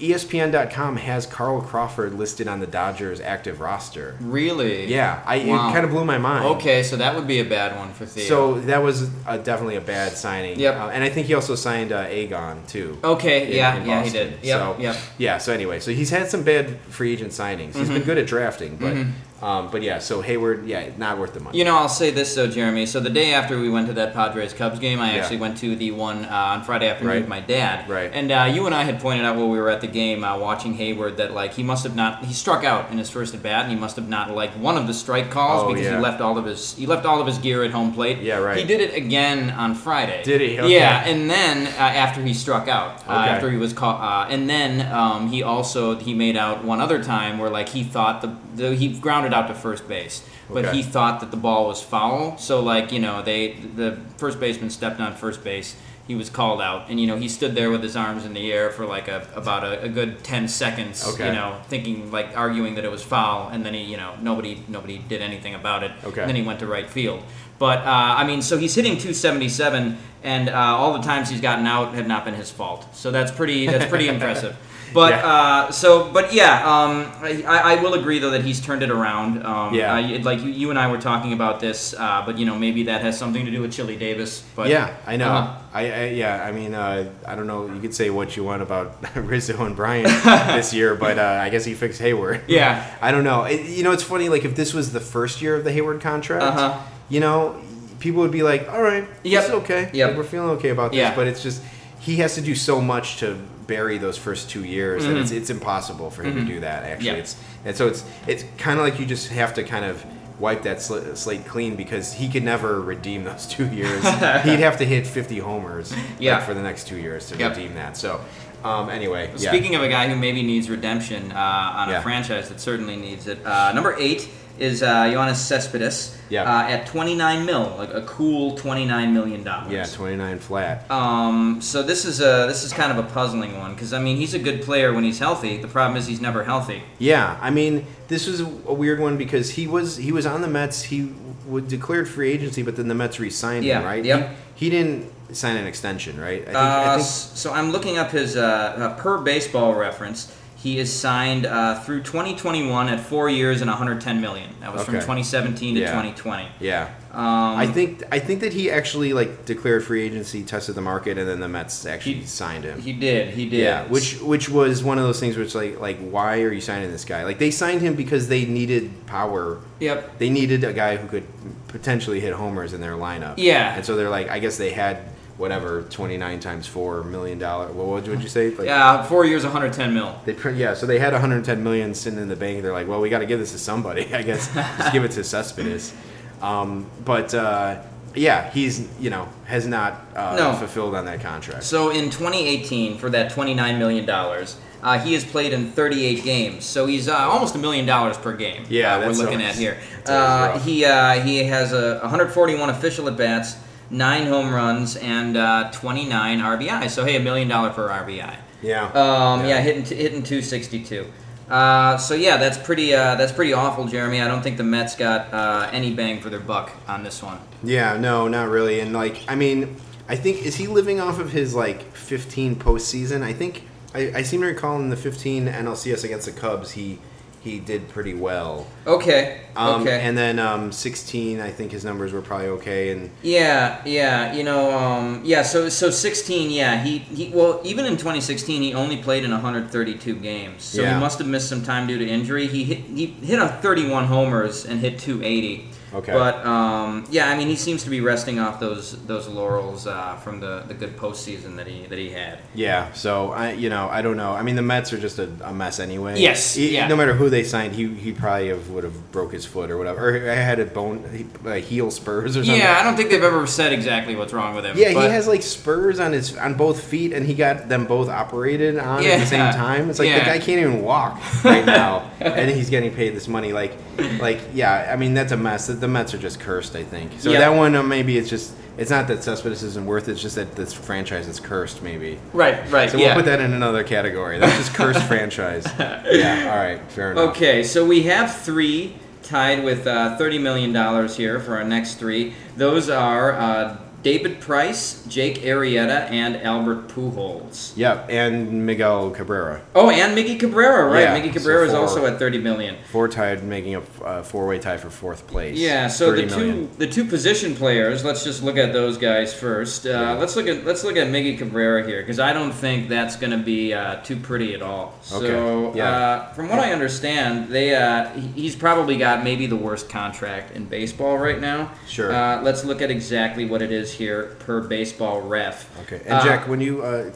[0.00, 4.16] ESPN.com has Carl Crawford listed on the Dodgers active roster.
[4.20, 4.86] really?
[4.86, 5.68] Yeah, I Wow.
[5.68, 6.44] it kind of blew my mind.
[6.56, 8.24] Okay, so that would be a bad one for Theo.
[8.24, 10.58] So that was uh definitely a bad signing.
[10.58, 10.74] Yep.
[10.76, 12.98] Uh, and I think he also signed uh, Aegon too.
[13.04, 14.38] okay, in- yeah, in yeah, he did.
[14.42, 14.96] Yep, So, yep.
[15.18, 15.38] Yeah.
[15.38, 17.74] So anyway, so he's had some bad free agent signings.
[17.76, 17.94] He's Mm-hmm.
[17.94, 18.96] been good at drafting, but
[19.42, 19.98] um, but yeah.
[19.98, 21.58] So Heyward, yeah, not worth the money.
[21.58, 22.86] You know, I'll say this though, Jeremy.
[22.86, 25.20] So the day after we went to that Padres Cubs game, I Yeah.
[25.22, 27.20] actually went to the one uh, on Friday afternoon Right.
[27.20, 27.88] with my dad.
[27.88, 28.10] Right.
[28.14, 30.38] And uh, you and I had pointed out while we were at the game uh,
[30.38, 33.42] watching Hayward that like he must have not he struck out in his first at
[33.42, 35.96] bat and he must have not liked one of the strike calls Oh, because yeah.
[35.96, 38.18] he left all of his he left all of his gear at home plate.
[38.18, 38.56] Yeah, right.
[38.58, 40.22] He did it again on Friday.
[40.22, 40.58] Did he?
[40.60, 40.72] Okay.
[40.74, 43.30] Yeah, and then uh, after he struck out, uh, Okay.
[43.30, 47.02] after he was caught, uh, and then um, he also he made out one other
[47.02, 50.76] time where like he thought the, the he grounded out to first base, but Okay.
[50.78, 52.36] he thought that the ball was foul.
[52.38, 55.76] So like you know they the first baseman stepped on first base.
[56.08, 58.52] He was called out, and you know he stood there with his arms in the
[58.52, 61.06] air for like a about a, a good ten seconds.
[61.14, 61.28] Okay.
[61.28, 64.62] You know, thinking like arguing that it was foul, and then he you know nobody
[64.68, 65.92] nobody did anything about it.
[66.04, 66.20] Okay.
[66.22, 67.22] And then he went to right field.
[67.58, 67.84] But uh,
[68.18, 72.08] I mean, so he's hitting 277, and uh, all the times he's gotten out have
[72.08, 72.84] not been his fault.
[72.96, 74.56] So that's pretty that's pretty impressive.
[74.92, 75.26] But Yeah.
[75.26, 77.42] uh, so, but yeah, um, I,
[77.76, 79.44] I will agree though that he's turned it around.
[79.44, 79.94] Um, Yeah.
[79.94, 82.82] I- like you, you and I were talking about this, uh, but you know maybe
[82.84, 84.42] that has something to do with Chili Davis.
[84.54, 85.28] But yeah, I know.
[85.28, 85.58] Uh-huh.
[85.74, 87.66] I, I yeah, I mean, uh, I don't know.
[87.72, 90.08] You could say what you want about Rizzo and Bryant
[90.56, 92.42] this year, but uh, I guess he fixed Heyward.
[92.48, 92.84] Yeah.
[93.00, 93.44] I don't know.
[93.44, 94.28] It, you know, it's funny.
[94.28, 96.78] Like if this was the first year of the Heyward contract, Uh-huh.
[97.08, 97.56] you know,
[98.00, 99.40] people would be like, "All right, Yep.
[99.42, 99.90] this is okay.
[99.92, 100.08] Yep.
[100.08, 101.14] Like, we're feeling okay about this." Yeah.
[101.14, 101.62] But it's just
[102.00, 103.36] he has to do so much to
[103.72, 106.84] bury those first two years that it's it's impossible for him to do that.
[106.84, 107.20] Actually, Mm-hmm.
[107.20, 110.04] It's and so it's it's kind of like you just have to kind of
[110.38, 114.02] wipe that sl- slate clean because he could never redeem those two years.
[114.48, 116.40] He'd have to hit 50 homers like, Yeah.
[116.40, 117.56] for the next two years to Yep.
[117.56, 117.96] redeem that.
[117.96, 118.20] So,
[118.64, 119.50] Um, anyway, yeah.
[119.50, 122.02] Speaking of a guy who maybe needs redemption uh, on a Yeah.
[122.02, 124.28] franchise that certainly needs it, uh, number eight
[124.58, 126.42] is uh, Yoenis Cespedes Yeah.
[126.44, 129.72] uh, at 29 mil, like a cool 29 million dollars.
[129.72, 130.90] yeah, 29 flat.
[130.90, 134.16] Um, so this is a this is kind of a puzzling one because I mean
[134.16, 135.56] he's a good player when he's healthy.
[135.58, 136.82] The problem is he's never healthy.
[136.98, 140.42] Yeah, I mean, this was a a weird one because he was he was on
[140.42, 140.82] the Mets.
[140.84, 141.12] He
[141.46, 144.04] would declared free agency, but then the Mets re-signed Yeah, him, right?
[144.04, 144.30] yep.
[144.54, 146.42] He, he didn't sign an extension, right?
[146.42, 150.32] I think, Uh, I think so I'm looking up his uh, uh, per baseball reference.
[150.62, 154.48] He is signed uh, through 2021 at four years and 110 million.
[154.60, 155.86] That was from 2017 to Yeah.
[155.88, 156.46] 2020.
[156.60, 156.90] yeah.
[157.10, 157.20] Um,
[157.58, 161.28] I think I think that he actually like declared free agency, tested the market, and
[161.28, 162.80] then the Mets actually He- signed him.
[162.80, 163.34] he did.
[163.34, 163.58] He did.
[163.60, 166.90] Yeah, which which was one of those things which like like why are you signing
[166.92, 167.24] this guy?
[167.24, 169.58] Like they signed him because they needed power.
[169.80, 170.18] Yep.
[170.18, 171.24] They needed a guy who could
[171.68, 173.34] potentially hit homers in their lineup.
[173.36, 173.74] Yeah.
[173.74, 174.98] And so they're like, I guess they had
[175.38, 177.68] whatever twenty nine times four million dollar.
[177.72, 178.50] What would you say?
[178.50, 180.14] Like, Yeah, four years, 110 mil.
[180.24, 182.62] They print, yeah, so they had 110 million sitting in the bank.
[182.62, 184.14] They're like, well, we got to give this to somebody.
[184.14, 185.92] I guess just give it to Cespedes.
[186.40, 187.82] Um, but uh,
[188.14, 190.52] yeah, he's you know has not uh, No.
[190.54, 191.64] fulfilled on that contract.
[191.64, 196.64] So in 2018, for that 29 million dollars, uh, he has played in 38 games.
[196.64, 198.64] So he's uh, almost a million dollars per game.
[198.68, 199.78] Yeah, uh, we're looking almost- at here.
[200.06, 203.56] Uh, he uh, he has a 141 official at bats,
[203.92, 206.90] nine home runs, and uh, 29 RBI.
[206.90, 208.36] So hey, a million dollar per RBI.
[208.62, 208.86] yeah.
[208.86, 209.48] Um, yeah.
[209.48, 209.60] Yeah.
[209.60, 211.06] hitting t- hitting 262.
[211.48, 214.20] Uh, so yeah, that's pretty uh, that's pretty awful, Jeremy.
[214.22, 217.38] I don't think the Mets got uh, any bang for their buck on this one.
[217.62, 218.80] Yeah, no, not really.
[218.80, 219.76] And like, I mean,
[220.08, 223.22] I think is he living off of his like 15 postseason?
[223.22, 226.98] I think I, I seem to recall in the 15 NLCS against the Cubs, he
[227.42, 228.66] he did pretty well.
[228.86, 229.40] Okay.
[229.56, 230.00] Um, okay.
[230.00, 232.92] And then um, 16, I think his numbers were probably okay.
[232.92, 235.42] And Yeah, yeah, you know, um, yeah.
[235.42, 236.82] So, so 16, yeah.
[236.82, 240.62] He, he, well, even in 2016, he only played in 132 games.
[240.62, 240.94] So Yeah.
[240.94, 242.46] he must have missed some time due to injury.
[242.46, 245.68] He hit, he hit a 31 homers and hit 280.
[245.94, 246.12] Okay.
[246.12, 250.16] But um, yeah, I mean, he seems to be resting off those those laurels uh,
[250.16, 252.38] from the, the good postseason that he that he had.
[252.54, 254.32] yeah, so I you know I don't know.
[254.32, 256.18] I mean, the Mets are just a, a mess anyway.
[256.20, 256.86] Yes, He- yeah.
[256.88, 259.76] No matter who they signed, he he probably have, would have broke his foot or
[259.78, 262.60] whatever, or I had a bone a heel spurs or something.
[262.60, 264.76] Yeah, I don't think they've ever said exactly what's wrong with him.
[264.78, 267.86] Yeah, but- he has like spurs on his on both feet, and he got them
[267.86, 269.90] both operated on at the same time.
[269.90, 270.20] It's like Yeah.
[270.20, 273.52] the guy can't even walk right now, and he's getting paid this money.
[273.52, 273.72] Like,
[274.20, 275.68] like yeah, I mean that's a mess.
[275.82, 276.76] The Mets are just cursed.
[276.76, 277.32] I think so.
[277.32, 277.40] Yeah.
[277.40, 280.12] That one uh, maybe it's just it's not that Cespedes isn't worth it.
[280.12, 281.82] It's just that this franchise is cursed.
[281.82, 282.20] Maybe.
[282.32, 282.88] Right, right.
[282.88, 283.08] So yeah.
[283.08, 284.38] we'll put that in another category.
[284.38, 285.66] That's just cursed franchise.
[286.12, 286.50] Yeah.
[286.50, 286.80] All right.
[286.92, 287.30] Fair enough.
[287.30, 292.34] Okay, so we have three tied with uh, $30 million here for our next three.
[292.56, 297.76] Those are uh, David Price, Jake Arrieta, and Albert Pujols.
[297.76, 298.06] Yep.
[298.10, 301.02] And Miguel Cabrera, Oh, and Miggy Cabrera, right?
[301.02, 302.76] Yeah, Miggy so Cabrera is also at 30 million.
[302.90, 305.56] four tied, making a uh, four-way tie for fourth place.
[305.56, 306.70] Yeah, so the 30 two million.
[306.78, 308.04] the two position players.
[308.04, 309.86] Let's just look at those guys first.
[309.86, 310.12] Uh, Yeah.
[310.14, 313.30] Let's look at let's look at Miggy Cabrera here because I don't think that's going
[313.32, 314.94] to be uh, too pretty at all.
[315.02, 315.90] So, Okay, yeah.
[315.90, 320.64] uh, from what I understand, they uh, he's probably got maybe the worst contract in
[320.64, 321.70] baseball right now.
[321.88, 322.12] Sure.
[322.12, 325.68] Uh, let's look at exactly what it is here per baseball ref.
[325.82, 326.00] Okay.
[326.04, 327.10] And Uh, Jack, when you uh,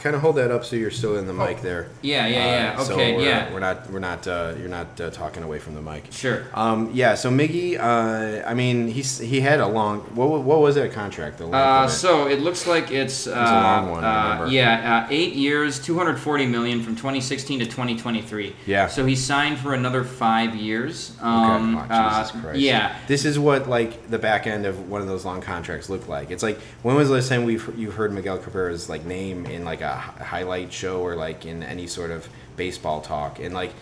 [0.00, 1.88] kind of hold that up so you're still in the mic there.
[2.02, 2.80] Yeah, yeah, yeah.
[2.80, 3.52] Uh, so okay, we're, yeah.
[3.52, 3.90] We're not.
[3.90, 4.26] We're not.
[4.26, 6.04] Uh, you're not uh, talking away from the mic.
[6.10, 6.44] Sure.
[6.54, 7.14] Um, yeah.
[7.14, 7.78] So Miggy.
[7.78, 10.00] Uh, I mean, he's he had a long.
[10.14, 11.38] What what was that contract?
[11.38, 11.90] The Uh, it?
[11.90, 16.46] so it looks like it's, uh, a long one, uh, yeah, uh, eight years, 240
[16.46, 18.54] million from 2016 to 2023.
[18.66, 18.86] Yeah.
[18.88, 21.12] So he signed for another five years.
[21.18, 21.26] Okay.
[21.26, 22.58] Um, Oh, uh, Jesus Christ.
[22.60, 22.96] yeah.
[23.06, 26.30] This is what like the back end of one of those long contracts look like.
[26.30, 29.64] It's like when was the last time we've you've heard Miguel Cabrera's like name in
[29.64, 33.72] like a highlight show or like in any sort of baseball talk and like.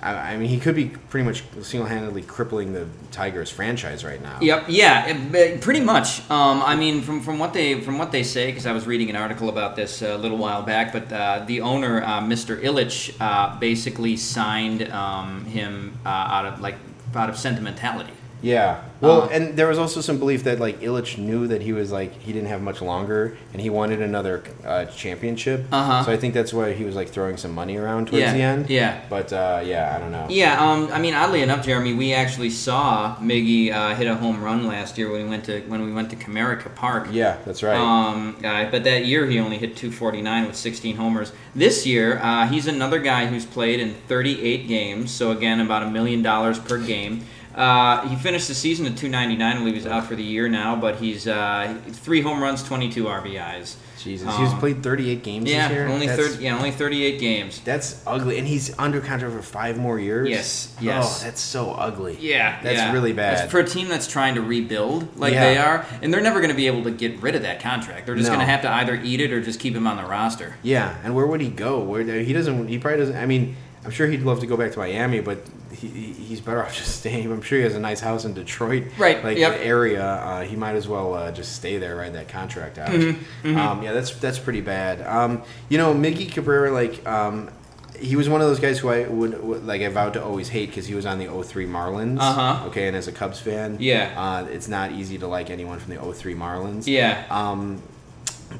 [0.00, 4.38] I I mean, he could be pretty much single-handedly crippling the Tigers franchise right now.
[4.40, 4.66] Yep.
[4.68, 5.06] Yeah.
[5.08, 6.20] it- it- pretty much.
[6.30, 9.10] Um, I mean, from, from what they from what they say, because I was reading
[9.10, 12.62] an article about this a little while back, but uh, the owner, uh, Mr.
[12.62, 16.76] Ilitch, uh, basically signed um, him uh, out of like
[17.16, 18.12] out of sentimentality.
[18.40, 18.82] Yeah.
[19.00, 21.92] Well, Uh, and there was also some belief that like Ilitch knew that he was
[21.92, 25.66] like he didn't have much longer, and he wanted another uh, championship.
[25.72, 26.04] Uh-huh.
[26.04, 28.42] So I think that's why he was like throwing some money around towards Yeah, the
[28.42, 28.70] end.
[28.70, 29.00] yeah.
[29.08, 30.26] But uh, yeah, I don't know.
[30.28, 34.42] Yeah, um, I mean, oddly enough, Jeremy, we actually saw Miggy uh, hit a home
[34.42, 37.08] run last year when we went to when we went to Comerica Park.
[37.12, 37.76] Yeah, that's right.
[37.78, 41.32] Um, uh, but that year he only hit 249 with 16 homers.
[41.54, 45.90] This year, uh, he's another guy who's played in 38 games, so again about a
[45.90, 47.24] million dollars per game.
[47.54, 49.40] Uh, he finished the season at 299.
[49.56, 53.04] I believe he's out for the year now, but he's uh, three home runs, 22
[53.04, 53.76] RBIs.
[54.00, 55.88] Jesus, he's Um, played 38 games Yeah, this year.
[55.88, 56.44] only That's- 30.
[56.44, 57.60] Yeah, only 38 games.
[57.64, 60.28] That's ugly, and he's under contract for five more years.
[60.28, 61.18] Yes, yes.
[61.20, 62.16] Oh, that's so ugly.
[62.20, 62.92] Yeah, that's yeah.
[62.92, 63.42] really bad.
[63.42, 65.44] It's for a team that's trying to rebuild like Yeah.
[65.46, 68.06] they are, and they're never going to be able to get rid of that contract.
[68.06, 68.36] They're just No.
[68.36, 70.54] going to have to either eat it or just keep him on the roster.
[70.62, 71.80] yeah, and where would he go?
[71.80, 72.68] Where he doesn't?
[72.68, 73.16] He probably doesn't.
[73.16, 75.38] I mean, I'm sure he'd love to go back to Miami, but
[75.72, 77.30] he, he- he's better off just staying.
[77.30, 79.52] I'm sure he has a nice house in Detroit, Right, Like yep.
[79.54, 80.04] the area.
[80.04, 82.90] Uh, he might as well uh, just stay there, ride that contract out.
[82.90, 85.02] Mm-hmm, Um, yeah, that's that's pretty bad.
[85.06, 87.06] Um, you know, Miggy Cabrera, like.
[87.06, 87.50] Um,
[87.98, 89.82] he was one of those guys who I would, would like.
[89.82, 92.20] I vowed to always hate because he was on the 03 Marlins.
[92.20, 92.66] Uh-huh.
[92.68, 94.14] Okay, and as a Cubs fan, Yeah.
[94.16, 96.86] uh, it's not easy to like anyone from the 03 Marlins.
[96.86, 97.24] Yeah.
[97.28, 97.82] Um,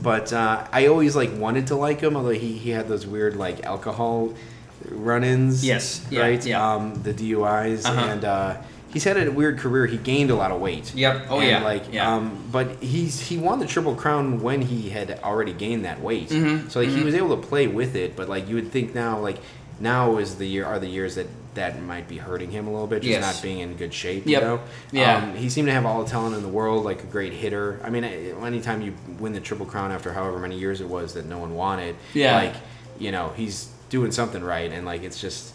[0.03, 3.37] but uh, I always like wanted to like him, although he, he had those weird
[3.37, 4.35] like alcohol
[4.91, 5.65] run-ins.
[5.65, 6.45] Yes, yeah, right.
[6.45, 6.75] yeah.
[6.75, 8.01] Um, the DUIs Uh-huh.
[8.01, 8.57] and uh,
[8.93, 9.87] he's had a weird career.
[9.87, 10.95] He gained a lot of weight.
[10.95, 11.27] Yep.
[11.31, 11.63] Oh, And, yeah.
[11.63, 12.15] Like, Yeah.
[12.15, 16.31] um, but he's he won the triple crown when he had already gained that weight.
[16.31, 17.05] Mhm, So like he mhm.
[17.05, 18.17] was able to play with it.
[18.17, 19.39] But like you would think now, like
[19.81, 22.87] now is the year are the years that that might be hurting him a little
[22.87, 23.21] bit, just Yes.
[23.35, 24.27] not being in good shape.
[24.27, 24.43] Yep.
[24.43, 24.61] You know.
[24.93, 25.17] Yeah.
[25.19, 27.81] Um, he seemed to have all the talent in the world, like a great hitter.
[27.83, 31.27] I mean, anytime you win the triple crown after however many years it was that
[31.27, 32.37] no one wanted, Yeah.
[32.37, 32.55] like
[33.01, 35.55] you know he's doing something right, and like it's just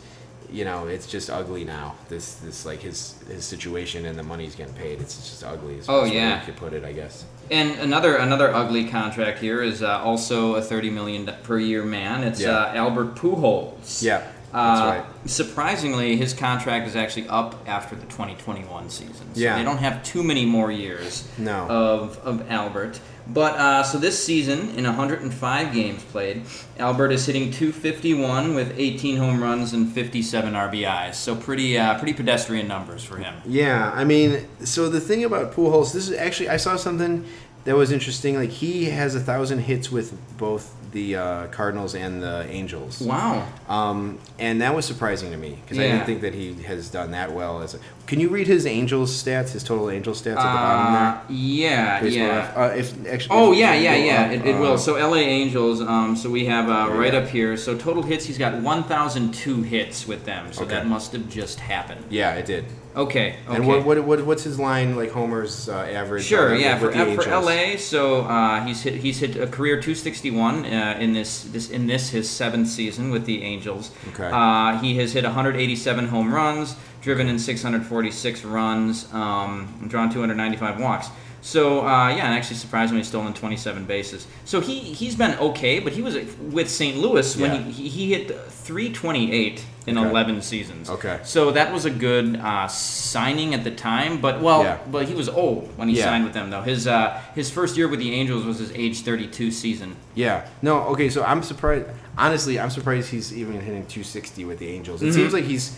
[0.52, 1.96] you know it's just ugly now.
[2.10, 5.02] This this like his his situation and the money he's getting paid.
[5.02, 5.76] It's just ugly.
[5.76, 6.40] Is Oh, yeah.
[6.40, 7.26] you could put it, I guess.
[7.52, 12.24] And another another ugly contract here is uh, also a 30 million per year man.
[12.24, 12.52] It's Yeah.
[12.52, 14.02] uh, Albert Pujols.
[14.04, 14.20] Yeah,
[14.52, 15.06] that's Uh, right.
[15.30, 19.14] Surprisingly, his contract is actually up after the 2021 season.
[19.34, 19.58] So Yeah.
[19.58, 21.66] they don't have too many more years No.
[21.68, 23.00] of, of Albert.
[23.28, 26.44] But uh, so this season, in 105 games played,
[26.78, 31.16] Albert is hitting 251 with 18 home runs and 57 RBIs.
[31.16, 33.36] So pretty uh, pretty pedestrian numbers for him.
[33.46, 37.26] Yeah, I mean, so the thing about Pujols, this is actually I saw something
[37.66, 38.36] that was interesting.
[38.36, 43.02] Like he has a thousand hits with both the uh, Cardinals and the Angels.
[43.02, 43.48] Wow.
[43.68, 47.12] Um, and that was surprising to me because I didn't think that he has done
[47.12, 47.62] that well.
[47.62, 47.80] As a,
[48.14, 51.02] can you read his Angels stats, his total Angels stats at the bottom there?
[51.02, 52.38] Uh, yeah, Baseball yeah.
[52.38, 52.58] ref?
[52.58, 54.22] Uh, if actually, Oh if- yeah, you yeah, go yeah.
[54.26, 54.78] up, It, it uh, will.
[54.78, 55.82] So LA Angels.
[55.82, 57.58] Um, so we have uh, There right up here.
[57.58, 60.54] So total hits, he's got 1,002 hits with them.
[60.54, 60.76] So Okay.
[60.76, 62.06] that must have just happened.
[62.12, 62.66] Yeah, it did.
[62.96, 63.36] Okay.
[63.48, 63.56] Okay.
[63.56, 65.10] And what, what, what what's his line like?
[65.10, 66.26] Homer's uh, average?
[66.26, 66.80] Sure, yeah.
[66.80, 67.46] with For, the uh, for Angels?
[67.46, 71.88] LA, so uh, he's hit he's hit a career 261 uh, in this this in
[71.88, 73.90] this his seventh season with the Angels.
[74.10, 74.30] Okay.
[74.32, 80.80] Uh, he has hit 187 home runs, driven in 646 runs, um, and drawn 295
[80.80, 81.10] walks.
[81.42, 84.26] So uh, yeah, and actually surprisingly stolen 27 bases.
[84.46, 86.98] So he he's been okay, but he was with St.
[86.98, 87.62] Louis when Yeah.
[87.72, 90.10] he, he hit 328 in Okay.
[90.10, 90.90] 11 seasons.
[90.90, 91.20] Okay.
[91.24, 94.78] So that was a good uh, signing at the time, but well, Yeah.
[94.90, 96.06] but he was old when he Yeah.
[96.06, 96.62] signed with them though.
[96.62, 99.98] His uh, his first year with the Angels was his age 32 season.
[100.16, 100.46] Yeah.
[100.62, 100.84] No.
[100.94, 101.10] Okay.
[101.10, 101.88] So I'm surprised.
[102.18, 105.02] Honestly, I'm surprised he's even hitting 260 with the Angels.
[105.02, 105.14] It Mhm.
[105.14, 105.76] seems like he's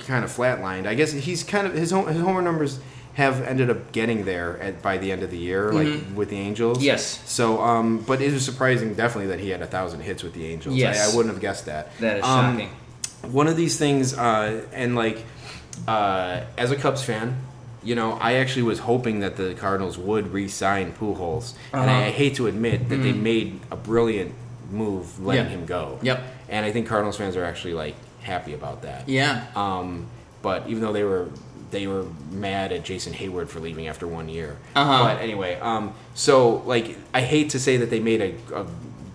[0.00, 0.86] kind of flatlined.
[0.86, 2.78] I guess he's kind of his home, his homer numbers
[3.14, 6.14] have ended up getting there at by the end of the year, like Mhm.
[6.14, 6.82] with the Angels.
[6.82, 7.20] Yes.
[7.26, 10.46] So, um, but it was surprising, definitely, that he had a thousand hits with the
[10.46, 10.74] Angels.
[10.74, 10.98] Yes.
[11.08, 11.96] I, I wouldn't have guessed that.
[12.00, 12.70] That is Um, shocking.
[13.32, 15.24] one of these things, uh, and like
[15.88, 17.36] uh, as a Cubs fan,
[17.82, 22.06] you know, I actually was hoping that the Cardinals would re-sign Pujols, and I, Uh-huh.
[22.06, 23.22] I hate to admit that they Mhm.
[23.22, 24.32] made a brilliant
[24.72, 25.50] move letting Yeah.
[25.50, 25.98] him go.
[26.02, 26.22] Yep.
[26.48, 29.08] And I think Cardinals fans are actually like happy about that.
[29.08, 29.44] Yeah.
[29.54, 30.06] Um,
[30.42, 31.28] but even though they were
[31.70, 34.56] they were mad at Jason Heyward for leaving after one year.
[34.76, 35.04] Uh-huh.
[35.04, 38.66] But anyway, um, so like I hate to say that they made a, a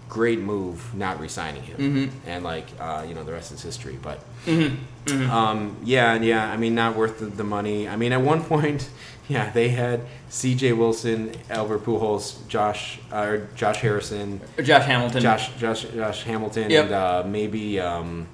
[0.09, 2.09] great move not re-signing him, Mhm.
[2.27, 3.97] and like uh, you know the rest is history.
[4.01, 5.29] But Mm-hmm.
[5.31, 7.87] um, yeah, and yeah, I mean not worth the, the money.
[7.87, 8.89] I mean at one point,
[9.29, 10.73] yeah, they had C.J.
[10.73, 15.21] Wilson, Albert Pujols, Josh uh, or Josh Harrison, Josh Hamilton.
[15.21, 16.85] Josh Josh Josh Hamilton, Yep.
[16.85, 18.27] and uh, maybe um,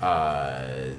[0.00, 0.90] uh,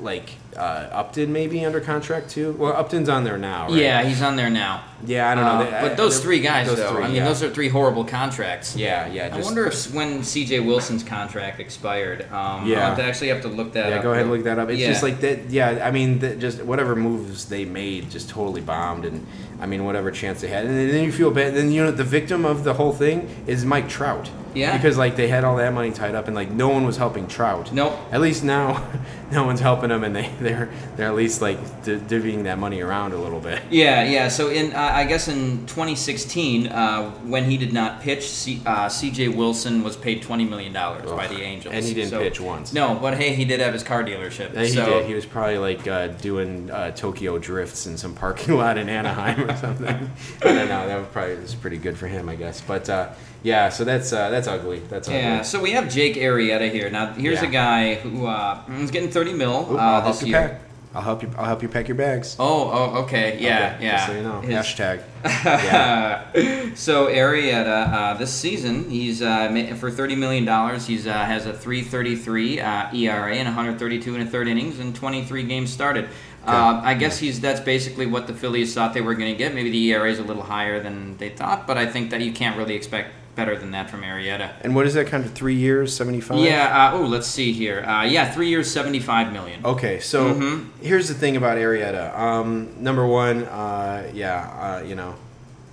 [0.00, 2.52] like uh, Upton maybe under contract too.
[2.58, 3.76] Well, Upton's on there now, right?
[3.76, 4.82] Yeah, he's on there now.
[5.06, 5.30] yeah.
[5.30, 7.24] I don't know, Uh, They- but those three guys, those though, three, I mean, yeah.
[7.24, 8.74] those are three horrible contracts.
[8.76, 9.30] yeah, yeah.
[9.32, 10.60] I wonder if when C.J.
[10.60, 12.22] Wilson's contract expired.
[12.32, 12.80] Um, Yeah.
[12.80, 13.90] I'll have to actually have to look that up.
[13.90, 14.02] Yeah, up.
[14.02, 14.68] go ahead and look that up.
[14.70, 14.88] It's Yeah.
[14.88, 15.50] just like that.
[15.50, 19.26] Yeah, I mean, that just whatever moves they made just totally bombed, and
[19.62, 21.54] I mean, whatever chance they had, and then you feel bad.
[21.54, 24.30] Then you know the victim of the whole thing is Mike Trout.
[24.52, 24.76] Yeah.
[24.76, 27.28] Because like they had all that money tied up, and like no one was helping
[27.28, 27.72] Trout.
[27.72, 27.96] Nope.
[28.10, 28.82] At least now,
[29.30, 32.80] no one's helping him, and they they're they're at least like d- divvying that money
[32.80, 33.62] around a little bit.
[33.70, 34.28] Yeah, yeah.
[34.28, 38.88] So in uh, I guess in 2016, uh, when he did not pitch, C, uh,
[38.88, 39.28] C.J.
[39.28, 42.72] Wilson was paid 20 million dollars by the Angels, And he didn't pitch once.
[42.72, 44.54] No, but hey, he did have his car dealership.
[44.54, 45.06] Yeah, he so, did.
[45.06, 49.50] He was probably like uh, doing uh, Tokyo drifts in some parking lot in Anaheim
[49.50, 50.10] or something.
[50.42, 50.86] I don't know.
[50.88, 52.60] That was probably was pretty good for him, I guess.
[52.60, 54.80] But uh, yeah, so that's uh, that's ugly.
[54.88, 55.20] That's ugly.
[55.20, 56.90] Yeah, so we have Jake Arrieta here.
[56.90, 57.48] Now, here's Yeah.
[57.48, 60.48] a guy who uh, is getting 30 mil Oop, uh, I'll this help you year.
[60.48, 60.60] pack.
[60.92, 61.30] I'll help you.
[61.38, 62.34] I'll help you pack your bags.
[62.40, 63.92] Oh, oh, okay, yeah, Okay, yeah.
[63.96, 64.40] Just so you know.
[64.40, 65.02] His- Hashtag.
[65.24, 66.74] Yeah.
[66.74, 70.86] so Arrieta, uh, this season, he's uh, for thirty million dollars.
[70.86, 74.20] He's uh, has a three thirty three uh, ERA and one hundred thirty two in
[74.22, 76.08] a third innings and twenty three games started.
[76.44, 79.54] Uh, I guess he's that's basically what the Phillies thought they were going to get.
[79.54, 82.32] Maybe the ERA is a little higher than they thought, but I think that you
[82.32, 84.50] can't really expect better than that from Arrieta.
[84.60, 86.38] And what is that kind of three years, seventy five?
[86.40, 86.90] Yeah.
[86.92, 87.82] Uh, oh, let's see here.
[87.82, 89.64] Uh, yeah, three years, seventy five million.
[89.64, 90.66] Okay, so Mhm.
[90.82, 92.14] here's the thing about Arrieta.
[92.18, 95.14] Um, number one, uh, yeah, uh, you know,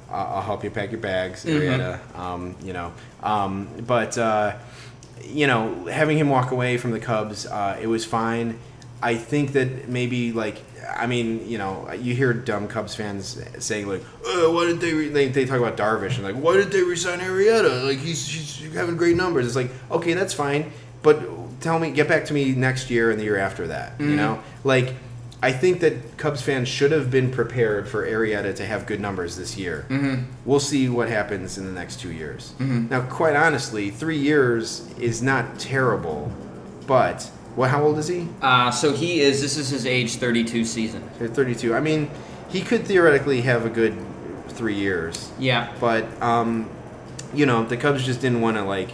[0.10, 1.60] I'll, help you pack your bags, Mhm.
[1.60, 1.99] Arrieta.
[2.17, 4.53] Um, you know, um, but uh,
[5.25, 8.58] you know, having him walk away from the Cubs, uh, it was fine.
[9.02, 10.58] I think that maybe like.
[10.98, 14.94] I mean, you know, you hear dumb Cubs fans saying like, oh, "Why did they?"
[14.94, 15.10] Re-?
[15.10, 17.86] They, they talk about Darvish and like, "Why did they resign Arrieta?
[17.86, 20.72] Like he's, he's having great numbers." It's like, okay, that's fine,
[21.04, 21.22] but
[21.60, 24.00] tell me, get back to me next year and the year after that.
[24.00, 24.16] You Mhm.
[24.16, 24.94] know, like
[25.44, 29.36] I think that Cubs fans should have been prepared for Arrieta to have good numbers
[29.36, 29.86] this year.
[29.90, 30.24] Mm-hmm.
[30.46, 32.54] We'll see what happens in the next two years.
[32.60, 32.90] Mhm.
[32.90, 36.32] Now, quite honestly, three years is not terrible,
[36.88, 38.30] but well, how old is he?
[38.41, 39.41] Uh, so he is.
[39.41, 41.04] This is his age thirty two season.
[41.20, 41.76] He's Thirty-two.
[41.76, 42.10] I mean,
[42.50, 43.98] he could theoretically have a good
[44.50, 45.72] three years, Yeah.
[45.80, 46.70] but um,
[47.34, 48.89] you know, the Cubs just didn't want to like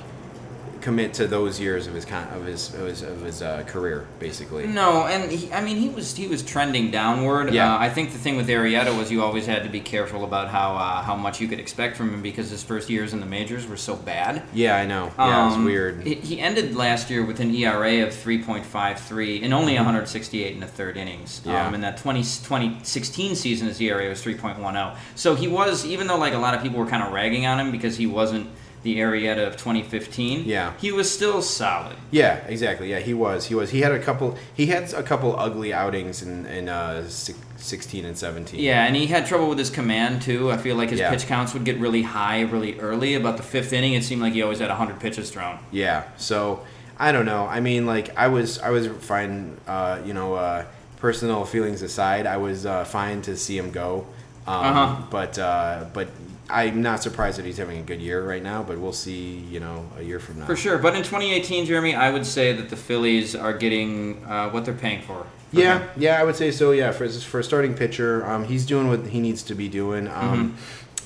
[0.84, 4.06] commit to those years of his con- of his of his, of his uh, career,
[4.20, 4.68] basically.
[4.68, 7.54] No, and he, I mean he was he was trending downward.
[7.54, 7.74] Yeah.
[7.74, 10.50] Uh, I think the thing with Arrieta was you always had to be careful about
[10.50, 13.26] how uh, how much you could expect from him because his first years in the
[13.26, 14.44] majors were so bad.
[14.54, 15.12] Yeah, I know.
[15.18, 16.04] Yeah, it's Um, weird.
[16.06, 20.68] He, he ended last year with an ERA of 3.53 and only 168 in the
[20.68, 21.42] third innings.
[21.46, 21.66] Yeah.
[21.68, 24.96] Um, in that 20, 2016 season, his ERA was 3.10.
[25.16, 27.60] So he was, even though like a lot of people were kind of ragging on
[27.60, 28.48] him because he wasn't
[28.84, 30.44] the Arrieta of 2015.
[30.46, 30.74] Yeah.
[30.80, 31.96] He was still solid.
[32.12, 32.90] Yeah, exactly.
[32.92, 33.46] Yeah, he was.
[33.48, 33.70] He was.
[33.72, 34.38] He had a couple.
[34.54, 38.60] He had a couple ugly outings in in uh, six, sixteen and seventeen.
[38.60, 40.52] Yeah, and he had trouble with his command too.
[40.52, 41.10] I feel like his Yeah.
[41.12, 43.16] pitch counts would get really high really early.
[43.16, 45.58] About the fifth inning, it seemed like he always had 100 pitches thrown.
[45.72, 46.04] Yeah.
[46.18, 46.60] So
[47.00, 47.48] I don't know.
[47.48, 48.60] I mean, like I was.
[48.60, 49.58] I was fine.
[49.66, 50.66] Uh, you know, uh,
[50.98, 54.06] personal feelings aside, I was uh, fine to see him go.
[54.46, 55.02] Um, Uh-huh.
[55.10, 56.10] But uh, but
[56.50, 58.64] I'm not surprised that he's having a good year right now.
[58.64, 59.40] But we'll see.
[59.50, 60.46] You know, a year from now.
[60.46, 60.78] For sure.
[60.78, 64.74] But in 2018, Jeremy, I would say that the Phillies are getting uh, what they're
[64.74, 65.26] paying for.
[65.52, 65.90] Yeah, him.
[65.98, 66.72] yeah, I would say so.
[66.72, 70.08] Yeah, for for a starting pitcher, um, he's doing what he needs to be doing.
[70.08, 70.58] Um,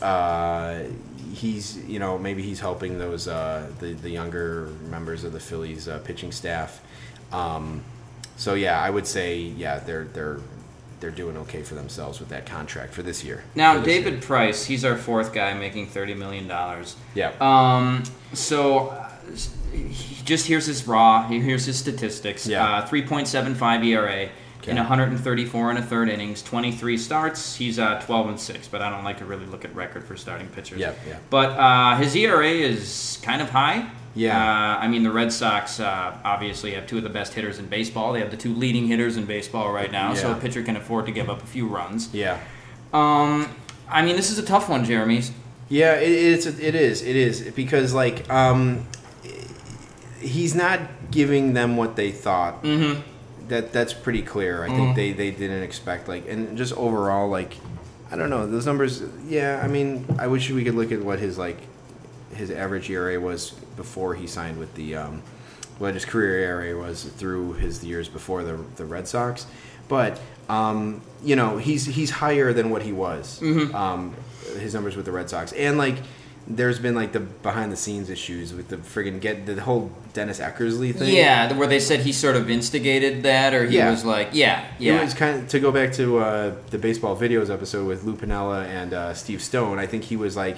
[0.02, 0.84] uh,
[1.34, 5.88] he's you know maybe he's helping those uh, the the younger members of the Phillies
[5.88, 6.82] uh, pitching staff.
[7.32, 7.84] Um,
[8.38, 10.40] so yeah, I would say yeah they're they're
[11.00, 13.44] they're doing okay for themselves with that contract for this year.
[13.56, 14.22] Now, this David year.
[14.22, 16.48] Price, he's our fourth guy making $30 million.
[17.16, 17.34] Yeah.
[17.40, 19.10] Um, so uh,
[19.72, 22.48] he- just here's his raw, here's his statistics.
[22.48, 22.80] Yeah.
[22.80, 24.30] Uh, 3.75 ERA.
[24.60, 24.72] Okay.
[24.72, 27.56] In 134 and a third innings, 23 starts.
[27.56, 30.18] He's uh, 12 and six, but I don't like to really look at record for
[30.18, 30.80] starting pitchers.
[30.80, 31.20] Yeah, yeah.
[31.30, 33.90] But uh, his ERA is kind of high.
[34.18, 34.38] Yeah.
[34.38, 37.68] Uh, I mean, the Red Sox uh, obviously have two of the best hitters in
[37.68, 38.14] baseball.
[38.14, 41.06] They have the two leading hitters in baseball right now, so a pitcher can afford
[41.06, 42.14] to give up a few runs.
[42.14, 42.40] Yeah.
[42.94, 43.48] Um,
[43.90, 45.22] I mean, this is a tough one, Jeremy.
[45.70, 48.86] Yeah, it, it's it is it is because like um,
[50.20, 50.80] he's not
[51.12, 52.64] giving them what they thought.
[52.64, 53.02] Mm-hmm.
[53.50, 54.64] That that's pretty clear.
[54.64, 54.76] I Mhm.
[54.76, 57.58] think they they didn't expect like and just overall like
[58.12, 59.04] I don't know those numbers.
[59.28, 61.58] Yeah, I mean I wish we could look at what his like
[62.38, 65.22] his average ERA was before he signed with the um,
[65.80, 69.46] what his career ERA was through his years before the the Red Sox,
[69.88, 70.20] but
[70.50, 73.40] um, you know he's he's higher than what he was.
[73.42, 73.74] Mhm.
[73.74, 74.16] Um,
[74.60, 75.96] his numbers with the Red Sox and like.
[76.50, 80.40] There's been like the behind the scenes issues with the friggin' get the whole Dennis
[80.40, 81.14] Eckersley thing.
[81.14, 83.92] Yeah, where they said he sort of instigated that, or he Yeah.
[83.92, 84.98] was like, yeah, yeah.
[84.98, 88.16] It was kind of to go back to uh, the baseball videos episode with Lou
[88.16, 89.78] Piniella and uh, Steve Stone.
[89.78, 90.56] I think he was like,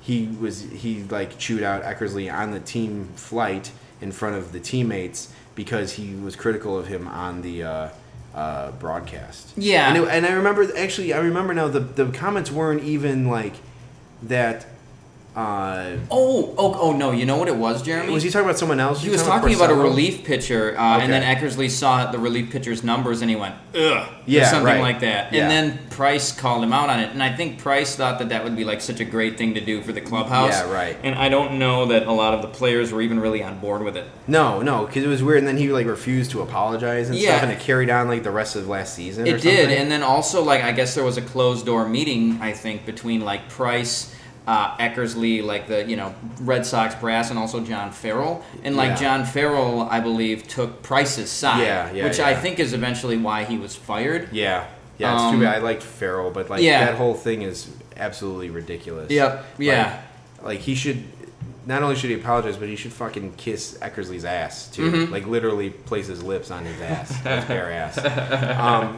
[0.00, 4.60] he was he like chewed out Eckersley on the team flight in front of the
[4.60, 7.88] teammates because he was critical of him on the uh,
[8.34, 9.52] uh, broadcast.
[9.56, 9.88] Yeah.
[9.88, 13.54] and, it, and I remember actually I remember now the the comments weren't even like
[14.22, 14.66] that.
[15.36, 17.12] Uh, Oh, oh, oh no!
[17.12, 18.12] You know what it was, Jeremy?
[18.12, 19.00] was he talking about someone else?
[19.02, 22.82] He was talking about a relief pitcher, uh, and then Eckersley saw the relief pitcher's
[22.82, 24.80] numbers, and he went, "Ugh," Yeah, or something right.
[24.80, 25.32] like that.
[25.32, 25.42] Yeah.
[25.42, 28.42] And then Price called him out on it, and I think Price thought that that
[28.42, 30.50] would be like such a great thing to do for the clubhouse.
[30.52, 30.96] Yeah, right.
[31.04, 33.82] And I don't know that a lot of the players were even really on board
[33.84, 34.06] with it.
[34.26, 37.30] No, no, because it was weird, and then he like refused to apologize and Yeah.
[37.30, 39.24] stuff, and it carried on like the rest of last season.
[39.24, 39.78] or It did, something.
[39.78, 43.20] and then also like I guess there was a closed door meeting I think between
[43.20, 44.12] like Price,
[44.50, 48.90] uh, Eckersley, like the you know Red Sox brass, and also John Farrell, and like
[48.90, 48.96] Yeah.
[48.96, 53.44] John Farrell I believe took Price's side, Yeah, yeah, which I think is eventually why
[53.44, 54.28] he was fired.
[54.32, 54.64] yeah,
[54.98, 55.54] yeah, it's Um, too bad.
[55.54, 59.10] I liked Farrell, but like that whole thing is absolutely ridiculous.
[59.10, 59.44] Yep.
[59.58, 60.00] Yeah.
[60.38, 61.04] Like, like he should.
[61.66, 64.90] Not only should he apologize, but he should fucking kiss Eckersley's ass too.
[64.90, 65.12] Mm-hmm.
[65.12, 67.98] Like literally place his lips on his ass, his bare ass.
[68.58, 68.96] Um,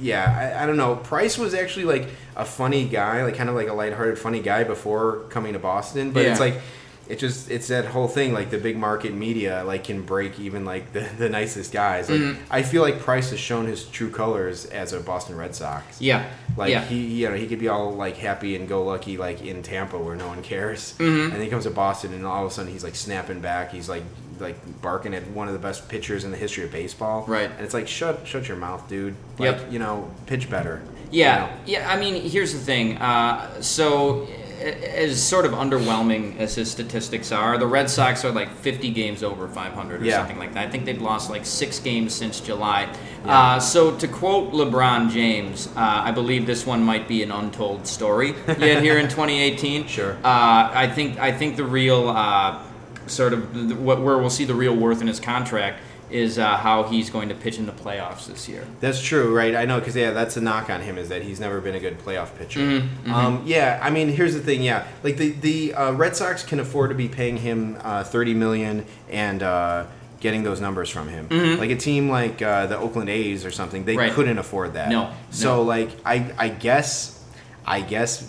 [0.00, 0.96] yeah, I, I don't know.
[0.96, 4.64] Price was actually like a funny guy, like kind of like a lighthearted, funny guy
[4.64, 6.12] before coming to Boston.
[6.12, 6.60] But it's like
[7.08, 10.64] it just it's that whole thing like the big market media like can break even
[10.66, 12.10] like the, the nicest guys.
[12.10, 12.42] Like Mm-hmm.
[12.50, 16.00] I feel like Price has shown his true colors as a Boston Red Sox.
[16.00, 16.28] Yeah.
[16.56, 16.84] Like yeah.
[16.84, 19.96] he, you know, he could be all like happy and go lucky, like in Tampa
[19.98, 21.24] where no one cares, Mm-hmm.
[21.24, 23.72] and then he comes to Boston, and all of a sudden he's like snapping back.
[23.72, 24.02] He's like
[24.40, 27.24] like barking at one of the best pitchers in the history of baseball.
[27.26, 27.50] Right.
[27.50, 29.14] And it's like shut shut your mouth, dude.
[29.38, 29.72] Like, Yep.
[29.72, 30.82] You know, pitch better.
[31.10, 31.80] Yeah, You know?
[31.80, 31.90] yeah.
[31.92, 32.98] I mean, here's the thing.
[32.98, 34.28] Uh, so,
[34.60, 39.22] as sort of underwhelming as his statistics are, the Red Sox are like 50 games
[39.22, 40.18] over 500 or Yeah.
[40.18, 40.66] something like that.
[40.66, 42.88] I think they've lost like six games since July.
[43.24, 43.40] Yeah.
[43.56, 47.86] Uh, so, to quote LeBron James, uh, I believe this one might be an untold
[47.86, 49.86] story yet here in 2018.
[49.86, 50.12] Sure.
[50.24, 52.58] Uh, I think I think the real uh,
[53.06, 55.80] sort of what where we'll see the real worth in his contract
[56.10, 58.64] is uh, how he's going to pitch in the playoffs this year.
[58.80, 59.54] That's true, right?
[59.54, 61.80] I know because yeah, that's a knock on him is that he's never been a
[61.80, 62.60] good playoff pitcher.
[62.60, 64.62] Mm-hmm, Um, yeah, I mean, here's the thing.
[64.62, 68.34] Yeah, like the the uh, Red Sox can afford to be paying him uh, thirty
[68.34, 69.84] million and uh,
[70.20, 71.28] getting those numbers from him.
[71.58, 74.00] Like a team like uh, the Oakland A's or something, they Mm-hmm.
[74.00, 74.12] Right.
[74.12, 74.88] couldn't afford that.
[74.88, 75.62] No, So no.
[75.62, 77.22] like, I I guess
[77.66, 78.28] I guess.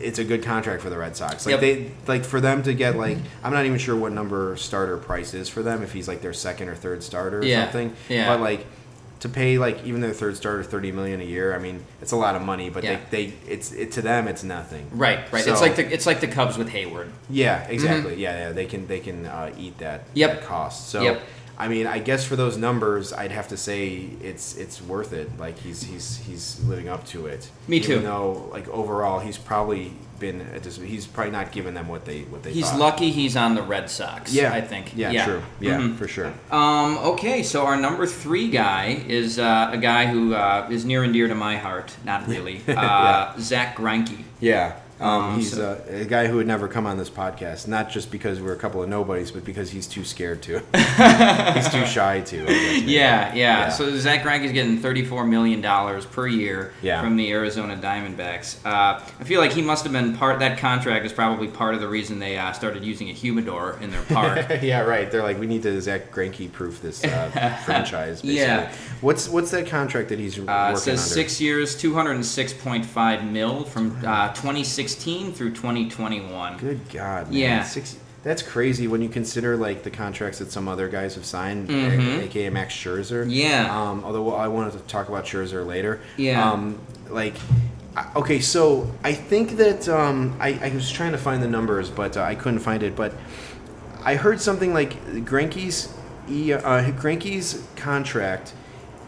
[0.00, 1.46] It's a good contract for the Red Sox.
[1.46, 1.60] Like Yep.
[1.60, 5.34] they like for them to get like I'm not even sure what number starter price
[5.34, 7.94] is for them if he's like their second or third starter or Yeah, something.
[8.08, 8.28] yeah.
[8.28, 8.66] But like
[9.20, 12.16] to pay like even their third starter thirty million a year, I mean it's a
[12.16, 12.98] lot of money, but Yeah.
[13.10, 14.86] they, they it's it to them it's nothing.
[14.92, 15.42] Right, right.
[15.44, 17.08] So- it's like the it's like the Cubs with Heyward.
[17.30, 18.16] Yeah, exactly.
[18.16, 20.18] Yeah, yeah, they can they can uh, eat that, Mm-hmm.
[20.18, 20.30] Yep.
[20.40, 20.90] that cost.
[20.90, 21.22] So Yep.
[21.58, 25.38] I mean, I guess for those numbers, I'd have to say it's it's worth it.
[25.38, 27.48] Like he's he's he's living up to it.
[27.66, 27.92] Me too.
[27.92, 32.04] Even though like overall, he's probably been at this, he's probably not giving them what
[32.04, 32.52] they what they.
[32.52, 32.78] He's thought.
[32.78, 34.32] lucky he's on the Red Sox.
[34.34, 34.94] Yeah, I think.
[34.96, 35.42] Yeah, true.
[35.60, 35.96] Yeah, Mhm.
[35.96, 36.32] for sure.
[36.50, 41.04] Um, okay, so our number three guy is uh, a guy who uh, is near
[41.04, 41.96] and dear to my heart.
[42.04, 42.60] Not really.
[42.68, 43.34] Uh, Yeah.
[43.38, 44.24] Zach Greinke.
[44.40, 44.72] Yeah.
[44.98, 48.10] Um, he's so, a, a, guy who would never come on this podcast, not just
[48.10, 50.52] because we're a couple of nobodies, but because he's too scared to.
[51.54, 52.46] he's too shy to.
[52.46, 57.02] Guess, yeah, yeah, yeah, So Zach Greinke is getting thirty-four million dollars per year yeah.
[57.02, 58.64] from the Arizona Diamondbacks.
[58.64, 60.38] Uh, I feel like he must have been part.
[60.38, 63.90] That contract is probably part of the reason they uh, started using a humidor in
[63.90, 64.46] their park.
[64.62, 65.10] yeah, right.
[65.10, 68.22] They're like, we need to Zach Greinke proof this uh, franchise.
[68.22, 68.36] Basically.
[68.36, 68.72] Yeah.
[69.02, 71.14] What's what's that contract that he's uh, working it says under?
[71.14, 75.50] six years, two hundred and six point five mil from uh, twenty six 2016 through
[75.50, 76.58] 2021.
[76.58, 77.32] Good God, man.
[77.32, 77.62] Yeah.
[77.64, 81.68] Six, that's crazy when you consider like the contracts that some other guys have signed,
[81.68, 82.22] mm-hmm.
[82.22, 83.26] aka Max Scherzer.
[83.28, 83.68] Yeah.
[83.70, 86.00] Um, although I wanted to talk about Scherzer later.
[86.16, 86.50] Yeah.
[86.50, 86.78] Um,
[87.08, 87.34] like,
[88.14, 92.16] okay, so I think that um, I, I, was trying to find the numbers, but
[92.16, 92.96] uh, I couldn't find it.
[92.96, 93.14] But
[94.02, 95.92] I heard something like Greinke's,
[96.28, 98.54] uh, contract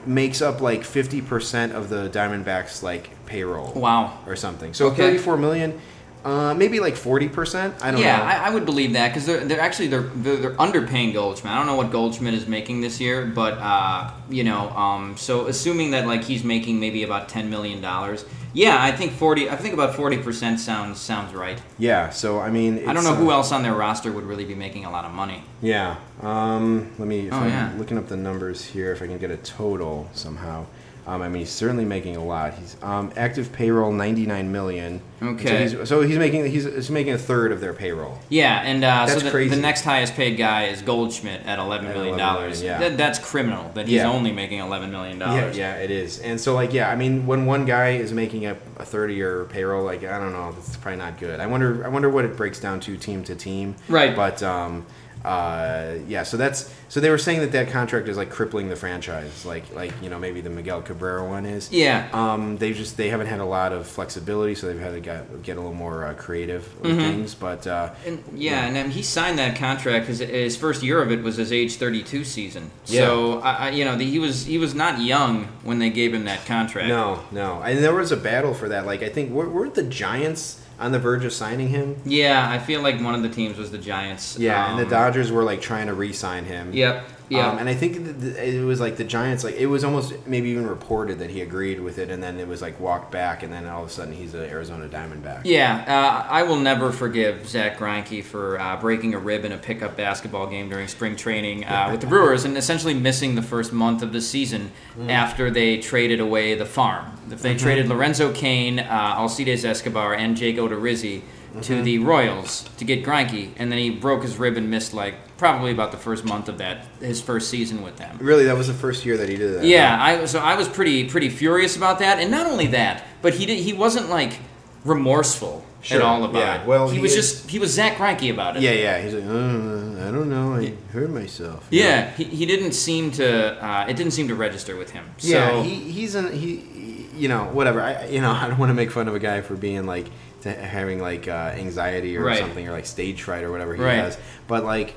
[0.07, 4.19] makes up like 50% of the Diamondbacks like payroll Wow.
[4.27, 4.75] or something.
[4.75, 4.97] So Okay.
[4.97, 5.79] thirty-four million,
[6.25, 7.75] uh, maybe like forty percent.
[7.83, 8.25] I don't yeah, know.
[8.25, 11.53] I, I would believe that because they're, they're actually they're, they're they're underpaying Goldschmidt.
[11.53, 15.47] I don't know what Goldschmidt is making this year, but uh, you know, um, so
[15.47, 19.49] assuming that like he's making maybe about ten million dollars, yeah, I think forty.
[19.49, 21.61] I think about forty percent sounds sounds right.
[21.79, 22.11] yeah.
[22.11, 24.55] So I mean, I don't know who uh, else on their roster would really be
[24.57, 25.43] making a lot of money.
[25.63, 25.97] Yeah.
[26.21, 27.29] Um, let me.
[27.29, 27.73] If Oh, I'm yeah.
[27.79, 30.67] looking up the numbers here, if I can get a total somehow.
[31.09, 32.53] Um, I mean, he's certainly making a lot.
[32.53, 35.01] He's um, active payroll ninety nine million.
[35.23, 35.67] Okay.
[35.67, 38.19] So he's, so he's making he's, he's making a third of their payroll.
[38.29, 39.55] Yeah, and uh, so the, crazy.
[39.55, 42.63] the next highest paid guy is Goldschmidt at eleven million $11.
[42.63, 42.79] yeah.
[42.79, 44.11] That, that's criminal that he's Yeah.
[44.11, 45.57] only making eleven million Yeah, dollars.
[45.57, 46.19] yeah, it is.
[46.21, 49.17] And so like yeah, I mean, when one guy is making a, a third of
[49.17, 51.41] your payroll, like I don't know, that's probably not good.
[51.41, 53.77] I wonder I wonder what it breaks down to team to team.
[53.89, 54.15] Right.
[54.15, 54.85] But um,
[55.25, 58.77] uh, yeah, so that's so they were saying that that contract is like crippling the
[58.77, 61.71] franchise, like like you know maybe the Miguel Cabrera one is.
[61.73, 62.09] Yeah.
[62.13, 65.43] Um, they just they haven't had a lot of flexibility, so they've had to get,
[65.43, 67.01] get a little more uh, creative with Mm-hmm.
[67.01, 67.35] things.
[67.35, 70.07] But uh, And, yeah, and then he signed that contract.
[70.07, 72.71] His, his first year of it was his age 32 season.
[72.87, 73.01] Yeah.
[73.01, 76.15] So I, I, you know, the, he was he was not young when they gave
[76.15, 76.89] him that contract.
[76.89, 78.87] no, no, and there was a battle for that.
[78.87, 81.97] Like I think were, weren't the Giants on the verge of signing him?
[82.05, 84.39] Yeah, I feel like one of the teams was the Giants.
[84.39, 86.73] Yeah, and the Um, Dodgers were like trying to re-sign him.
[86.73, 87.05] Yep.
[87.29, 87.51] Yeah.
[87.51, 90.15] Um, and I think th- th- it was like the Giants, like it was almost
[90.27, 93.43] maybe even reported that he agreed with it, and then it was like walked back,
[93.43, 95.43] and then all of a sudden he's an Arizona Diamondback.
[95.45, 99.59] Yeah, uh, I will never forgive Zach Greinke for uh, breaking a rib in a
[99.59, 103.73] pickup basketball game during spring training uh, with the Brewers and essentially missing the first
[103.73, 105.11] month of the season Mm.
[105.13, 107.07] after they traded away the farm.
[107.31, 107.65] If they Mm-hmm.
[107.65, 111.23] traded Lorenzo Cain, uh, Alcides Escobar, and Jake Odorizzi
[111.61, 111.75] Mm-hmm.
[111.77, 115.15] to the Royals to get Greinke, and then he broke his rib and missed like
[115.37, 118.17] probably about the first month of that his first season with them.
[118.21, 119.65] Really, that was the first year that he did that.
[119.65, 123.35] Yeah, I so I was pretty pretty furious about that, and not only that, but
[123.35, 124.39] he did, he wasn't like
[124.85, 126.61] remorseful Sure, at all about yeah.
[126.63, 126.67] it.
[126.67, 128.63] Well, he, he was is- just he was Zach Greinke about it.
[128.63, 129.01] yeah, yeah.
[129.01, 131.67] He's like, uh, I don't know, I hurt myself.
[131.71, 132.11] yeah.
[132.17, 135.05] He, he didn't seem to uh, it didn't seem to register with him.
[135.19, 135.63] So, yeah.
[135.63, 137.81] He, he's an he, you know, whatever.
[137.81, 140.07] I, you know, I don't want to make fun of a guy for being like
[140.49, 142.39] having like uh, anxiety or Right.
[142.39, 143.97] something or like stage fright or whatever he Right.
[143.97, 144.95] has, but like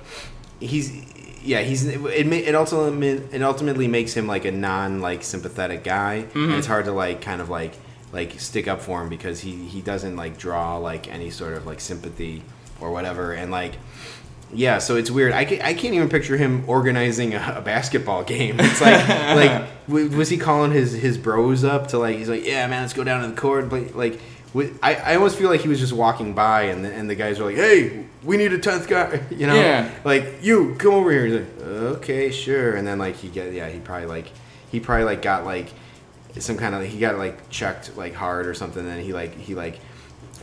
[0.60, 0.92] he's
[1.44, 6.24] yeah he's it it ultimately it ultimately makes him like a non like sympathetic guy
[6.30, 6.44] Mm-hmm.
[6.44, 7.74] and it's hard to like kind of like
[8.14, 11.66] like stick up for him because he he doesn't like draw like any sort of
[11.66, 12.44] like sympathy
[12.80, 13.74] or whatever and like
[14.54, 15.32] yeah, so it's weird.
[15.32, 18.58] I can't, I can't even picture him organizing a, a basketball game.
[18.60, 22.46] It's like like w- was he calling his his bros up to like he's like
[22.46, 24.20] yeah man let's go down to the court and play like
[24.56, 27.40] I, I almost feel like he was just walking by and the, and the guys
[27.40, 29.56] were like hey we need a tenth guy you know?
[29.56, 29.90] Yeah.
[30.04, 31.26] like you come over here.
[31.26, 32.76] He's like okay sure.
[32.76, 34.32] And then like he get yeah he probably like
[34.72, 35.72] he probably like got like
[36.40, 39.36] some kind of he got like checked like hard or something and then he like
[39.36, 39.80] he like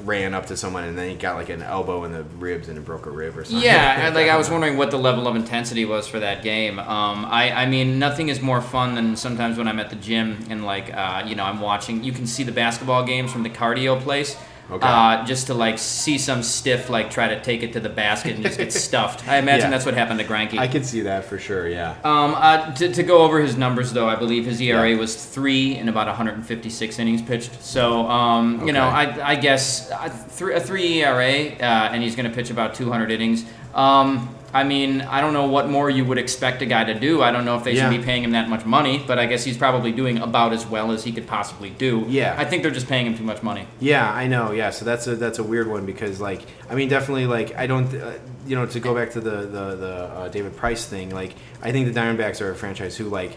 [0.05, 2.78] ran up to someone and then he got like an elbow in the ribs and
[2.78, 5.26] it broke a rib or something Yeah, and, like I was wondering what the level
[5.26, 6.78] of intensity was for that game.
[6.78, 10.38] Um, I, I mean, nothing is more fun than sometimes when I'm at the gym
[10.51, 12.05] and like, uh, you know, I'm watching.
[12.05, 14.36] You can see the basketball games from the cardio place.
[14.71, 14.87] Okay.
[14.87, 18.35] Uh, just to like see some stiff like try to take it to the basket
[18.35, 19.27] and just get stuffed.
[19.27, 19.71] I imagine Yeah.
[19.71, 20.59] that's what happened to Greinke.
[20.59, 21.66] I could see that for sure.
[21.69, 21.95] Yeah.
[22.05, 24.97] Um, uh, to, to go over his numbers, though, I believe his ERA Yeah.
[24.99, 27.62] was three in about 156 innings pitched.
[27.62, 32.14] So, um, you know, I, I guess uh, three, a three ERA, uh, and he's
[32.14, 33.45] going to pitch about 200 innings.
[33.75, 37.22] Um, I mean, I don't know what more you would expect a guy to do.
[37.22, 37.90] I don't know if they Yeah.
[37.90, 40.66] should be paying him that much money, but I guess he's probably doing about as
[40.66, 42.05] well as he could possibly do.
[42.09, 42.34] Yeah.
[42.38, 43.66] I think they're just paying him too much money.
[43.78, 44.53] Yeah, I know.
[44.53, 47.66] Yeah, so that's a that's a weird one because like I mean definitely like I
[47.66, 48.12] don't uh,
[48.46, 51.70] you know to go back to the the the uh, David Price thing like I
[51.72, 53.36] think the Diamondbacks are a franchise who like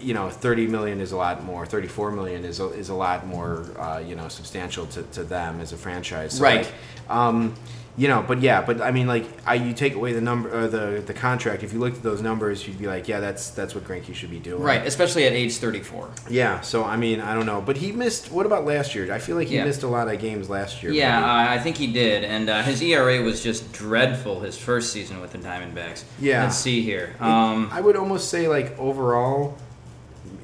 [0.00, 3.26] you know 30 million is a lot more 34 million is a, is a lot
[3.26, 6.66] more uh, you know substantial to, to them as a franchise so, Right.
[6.66, 6.72] like,
[7.10, 7.54] um
[7.96, 10.66] you know but yeah but i mean like I, you take away the number or
[10.66, 13.74] the the contract if you looked at those numbers you'd be like yeah that's that's
[13.74, 16.10] what Greinke should be doing Right, especially at age 34.
[16.30, 19.18] yeah so i mean i don't know but he missed what about last year i
[19.18, 19.64] feel like he Yeah.
[19.64, 22.62] missed a lot of games last year Yeah, uh, I think he did, and uh,
[22.62, 26.04] his ERA was just dreadful his first season with the Diamondbacks.
[26.18, 26.44] Yeah.
[26.44, 27.14] Let's see here.
[27.20, 29.56] Um, I would almost say like overall,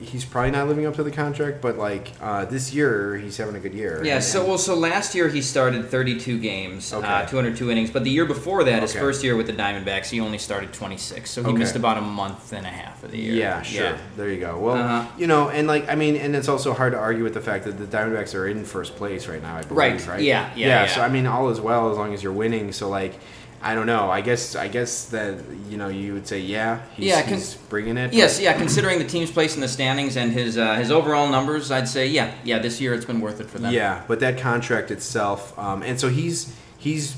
[0.00, 3.54] he's probably not living up to the contract, but like uh, this year he's having
[3.56, 4.02] a good year.
[4.04, 8.10] yeah, so well, so last year he started 32 games, uh, 202 innings, but the
[8.10, 11.48] year before that, his first year with the Diamondbacks, he only started 26, so he
[11.48, 11.58] Okay.
[11.58, 13.34] missed about a month and a half of the year.
[13.34, 13.96] Yeah, sure.
[14.16, 14.58] There you go.
[14.58, 15.08] Well, Uh-huh.
[15.18, 17.64] you know, and like I mean, and it's also hard to argue with the fact
[17.64, 19.56] that the Diamondbacks are in first place right now.
[19.56, 20.06] I believe, Right.
[20.06, 20.22] right?
[20.22, 20.86] Yeah, yeah, yeah.
[20.86, 22.72] So I mean, all is well as long as you're winning.
[22.72, 23.14] So like.
[23.60, 24.10] I don't know.
[24.10, 25.38] I guess I guess that
[25.68, 28.12] you know you would say yeah he's, Yeah, con- he's bringing it.
[28.12, 28.52] Yes, yeah.
[28.56, 32.06] Considering the team's place in the standings and his uh, his overall numbers, I'd say
[32.06, 32.58] yeah, yeah.
[32.60, 33.72] This year it's been worth it for them.
[33.72, 37.16] Yeah, but that contract itself, um, and so he's he's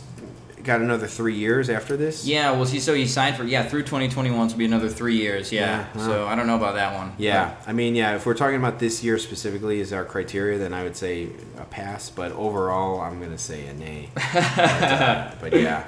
[0.64, 2.26] got another three years after this.
[2.26, 5.50] Yeah, well, see, so he signed for yeah through 2021 to be another three years.
[5.52, 6.06] Yeah, Yeah, wow.
[6.06, 7.12] so I don't know about that one.
[7.18, 8.14] Yeah, I mean, yeah.
[8.16, 11.28] If we're talking about this year specifically as our criteria, then I would say
[11.58, 12.08] a pass.
[12.10, 14.08] But overall, I'm gonna say a nay.
[14.14, 15.84] but, uh, but yeah.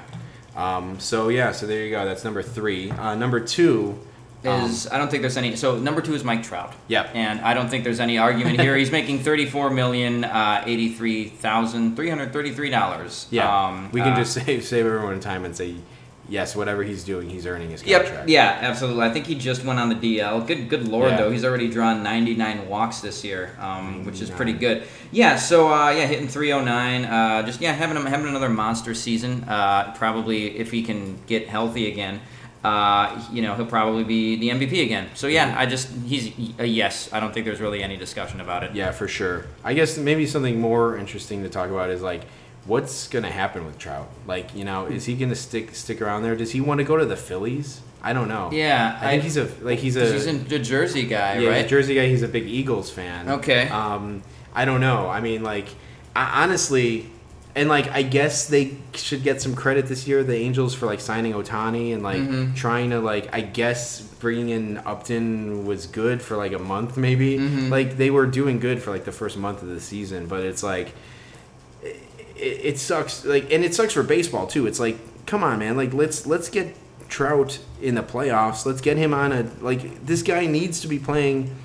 [0.55, 2.05] Um, so yeah, so there you go.
[2.05, 2.91] That's number three.
[2.91, 3.99] Uh, number two
[4.45, 5.55] um, is I don't think there's any.
[5.55, 6.73] So number two is Mike Trout.
[6.87, 7.11] Yep.
[7.15, 8.75] And I don't think there's any argument here.
[8.75, 13.27] He's making thirty-four million uh, eighty-three thousand three hundred thirty-three dollars.
[13.29, 13.67] yeah.
[13.67, 15.75] Um, we can uh, just save save everyone time and say,
[16.33, 18.09] yes, whatever he's doing, he's earning his contract.
[18.11, 18.27] Yep.
[18.27, 19.03] Yeah, absolutely.
[19.05, 20.45] I think he just went on the DL.
[20.47, 21.17] Good, good lord, Yeah.
[21.17, 21.31] though.
[21.31, 24.83] He's already drawn 99 walks this year, um, which is pretty good.
[25.11, 25.35] Yeah.
[25.37, 27.05] So uh, yeah, hitting 309.
[27.05, 29.43] Uh, just yeah, having him having another monster season.
[29.47, 32.19] Uh, probably if he can get healthy again.
[32.63, 35.09] Uh, you know, he'll probably be the MVP again.
[35.15, 37.09] So yeah, I just he's a yes.
[37.13, 38.73] I don't think there's really any discussion about it.
[38.73, 39.45] Yeah, for sure.
[39.65, 42.21] I guess maybe something more interesting to talk about is like
[42.65, 44.09] what's going to happen with Trout.
[44.27, 46.35] Like, you know, is he going to stick stick around there?
[46.35, 47.81] Does he want to go to the Phillies?
[48.01, 48.49] I don't know.
[48.51, 51.67] Yeah, I think he's a like he's a he's a Jersey guy, yeah, right?
[51.67, 52.07] Jersey guy.
[52.07, 53.29] He's a big Eagles fan.
[53.29, 53.69] Okay.
[53.69, 55.07] Um, I don't know.
[55.07, 55.67] I mean, like,
[56.15, 57.09] I, honestly,
[57.55, 60.99] and like, I guess they should get some credit this year, the Angels, for like
[60.99, 62.53] signing Ohtani and like Mm-hmm.
[62.55, 67.37] trying to like, I guess bringing in Upton was good for like a month, maybe.
[67.37, 67.69] Mm-hmm.
[67.71, 70.61] Like they were doing good for like the first month of the season, but it's
[70.63, 70.93] like.
[72.43, 75.77] It, it sucks like and it sucks for baseball too it's like come on man
[75.77, 76.75] like let's let's get
[77.09, 80.99] trout in the playoffs let's get him on a like this guy needs to be
[80.99, 81.55] playing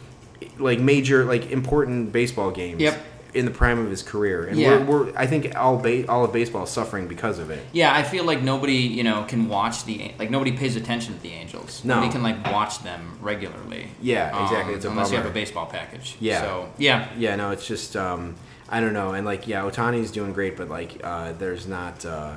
[0.59, 2.99] like major like important baseball games Yep.
[3.35, 4.79] in the prime of his career and Yeah.
[4.85, 7.95] we're, we're i think all ba- all of baseball is suffering because of it Yeah,
[7.95, 11.33] I feel like nobody, you know, can watch the like nobody pays attention to the
[11.33, 11.83] Angels.
[11.85, 11.95] No.
[11.97, 13.89] Nobody can like watch them regularly.
[14.03, 14.73] Yeah, exactly.
[14.75, 16.17] Um, It's a unless you have a baseball package.
[16.21, 16.41] Yeah.
[16.43, 18.35] So yeah, yeah no it's just um
[18.69, 22.35] i don't know and like yeah ohtani's doing great but like uh there's not uh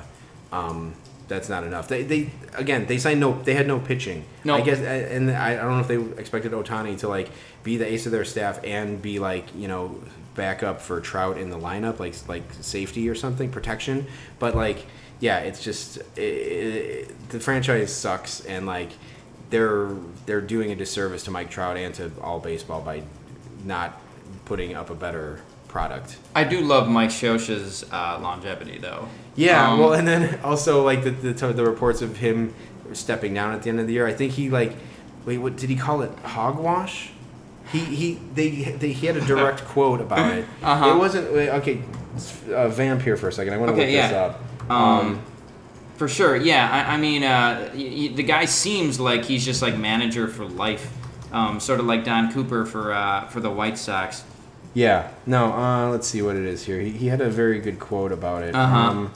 [0.52, 0.94] um
[1.32, 1.88] that's not enough.
[1.88, 4.24] They, they again they signed no they had no pitching.
[4.44, 4.54] No.
[4.54, 7.30] I guess and I, don't know if they expected Ohtani to like
[7.62, 10.00] be the ace of their staff and be like you know
[10.34, 14.06] backup for Trout in the lineup like like safety or something protection.
[14.38, 14.86] But like
[15.20, 18.90] yeah, it's just it, it, the franchise sucks and like
[19.50, 19.90] they're
[20.26, 23.02] they're doing a disservice to Mike Trout and to all baseball by
[23.64, 24.00] not
[24.44, 25.40] putting up a better
[25.72, 26.18] product.
[26.34, 29.08] I do love Mike Scioscia's uh, longevity though.
[29.34, 32.54] Yeah, Um, well, and then also like the, the the reports of him
[32.92, 34.06] stepping down at the end of the year.
[34.06, 34.74] I think he like,
[35.24, 36.10] wait, what did he call it?
[36.24, 37.10] Hogwash.
[37.72, 40.44] He he they, they he had a direct quote about it.
[40.62, 40.90] Uh-huh.
[40.94, 41.82] It wasn't okay.
[42.54, 43.54] Uh, vamp here for a second.
[43.54, 44.24] I want to Okay, look this yeah.
[44.24, 44.70] up.
[44.70, 45.22] Um,
[45.96, 46.68] For sure, yeah.
[46.70, 50.44] I, I mean, uh, y- y- the guy seems like he's just like manager for
[50.44, 50.92] life,
[51.32, 54.24] um, sort of like Don Cooper for uh, for the White Sox.
[54.74, 55.10] Yeah.
[55.26, 55.52] No.
[55.52, 56.80] Uh, let's see what it is here.
[56.80, 58.54] He, he had a very good quote about it.
[58.54, 58.76] Uh-huh.
[58.76, 59.12] Um,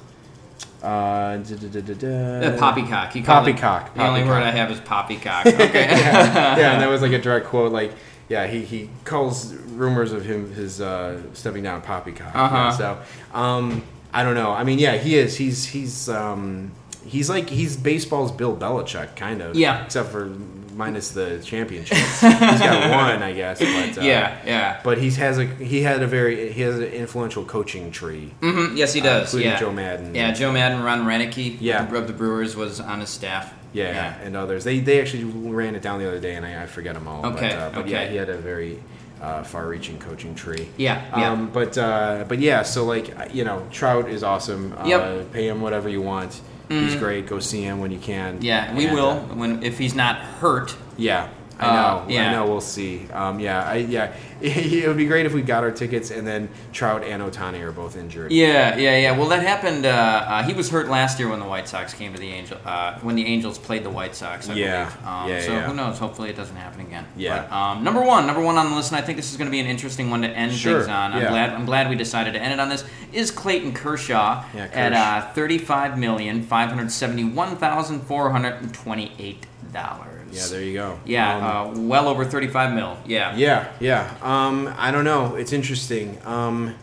[0.83, 2.09] uh, da, da, da.
[2.55, 3.13] Uh, poppycock.
[3.13, 5.47] He called it- Poppycock, The only word I have is poppycock.
[5.47, 5.87] Okay.
[5.89, 7.73] yeah, and that was like a direct quote.
[7.73, 7.93] Like,
[8.29, 12.35] yeah, he, he calls rumors of him his uh, stepping down poppycock.
[12.35, 12.55] Uh-huh.
[12.57, 12.99] Yeah, so,
[13.33, 13.83] um,
[14.13, 14.53] I don't know.
[14.53, 15.37] I mean, yeah, he is.
[15.37, 16.73] He's he's um,
[17.07, 19.57] he's like he's baseball's Bill Belichick, kind of.
[19.57, 19.85] Yeah.
[19.85, 20.27] Except for
[20.75, 22.21] minus the championships.
[22.21, 22.31] he's
[22.61, 23.59] got one, I guess.
[23.61, 24.81] But, uh, yeah, yeah.
[24.85, 28.33] But he has a he had a very he has an influential coaching tree.
[28.41, 28.77] Mm-hmm.
[28.77, 29.33] Yes, he uh, does.
[29.33, 29.59] including yeah.
[29.61, 30.15] Joe Maddon.
[30.15, 31.93] Yeah, Joe Maddon, Ron Roenicke, Yeah.
[31.95, 33.55] of the Brewers, was on his staff.
[33.73, 34.65] Yeah, and others.
[34.65, 37.27] They they actually ran it down the other day, and I, I forget them all.
[37.27, 38.83] Okay, But, uh, but yeah, he had a very
[39.21, 40.69] uh, far-reaching coaching tree.
[40.79, 41.31] Yeah, yeah.
[41.33, 44.73] Um, but uh, but yeah, so like you know, Trout is awesome.
[44.79, 45.01] Uh, Yep.
[45.01, 45.33] Mm-hmm.
[45.33, 46.41] Pay him whatever you want.
[46.69, 47.27] He's great.
[47.27, 48.39] Go see him when you can.
[48.43, 50.75] Yeah, we And, will uh, when if he's not hurt.
[50.97, 51.29] yeah.
[51.59, 52.05] I Uh, know.
[52.09, 52.29] yeah.
[52.29, 52.47] I know.
[52.47, 53.07] We'll see.
[53.13, 53.63] Um, yeah.
[53.69, 54.13] I, yeah.
[54.39, 57.73] It would be great if we got our tickets and then Trout and Ohtani are
[57.73, 58.31] both injured.
[58.33, 59.17] Yeah, yeah, yeah.
[59.17, 59.87] Well, that happened.
[59.87, 62.59] Uh, uh, he was hurt last year when the White Sox came to the Angel.
[62.63, 64.85] Uh, when the Angels played the White Sox, I Yeah.
[64.85, 65.07] believe.
[65.07, 65.61] Um, Yeah, so yeah.
[65.63, 65.99] who knows?
[65.99, 67.07] Hopefully, it doesn't happen again.
[67.17, 67.47] Yeah.
[67.49, 69.47] But, um, number one, number one on the list, and I think this is going
[69.47, 71.15] to be an interesting one to end Sure, things on.
[71.15, 71.29] I'm yeah.
[71.31, 71.51] glad.
[71.55, 72.85] I'm glad we decided to end it on this.
[73.15, 74.97] Is Clayton Kershaw Yeah, at Kersh.
[74.97, 80.16] uh, thirty-five million five hundred seventy-one thousand four hundred and twenty-eight dollars?
[80.37, 80.47] Yeah.
[80.47, 80.99] There you go.
[81.05, 82.97] Yeah, Um, uh, well over thirty-five mil.
[83.07, 83.35] Yeah.
[83.37, 84.15] Yeah, yeah.
[84.23, 85.35] Um, I don't know.
[85.37, 86.19] It's interesting.
[86.25, 86.75] Um,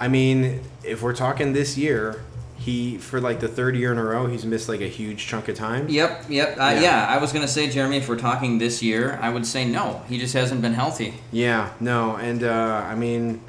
[0.00, 2.22] I mean, if we're talking this year,
[2.56, 5.48] he for like the third year in a row, he's missed like a huge chunk
[5.48, 5.88] of time.
[5.88, 6.48] Yep, yep.
[6.58, 6.80] Uh, Yeah.
[6.80, 7.06] yeah.
[7.08, 10.02] I was gonna say, Jeremy, if we're talking this year, I would say no.
[10.08, 11.14] He just hasn't been healthy.
[11.32, 13.40] Yeah, no, and uh, I mean,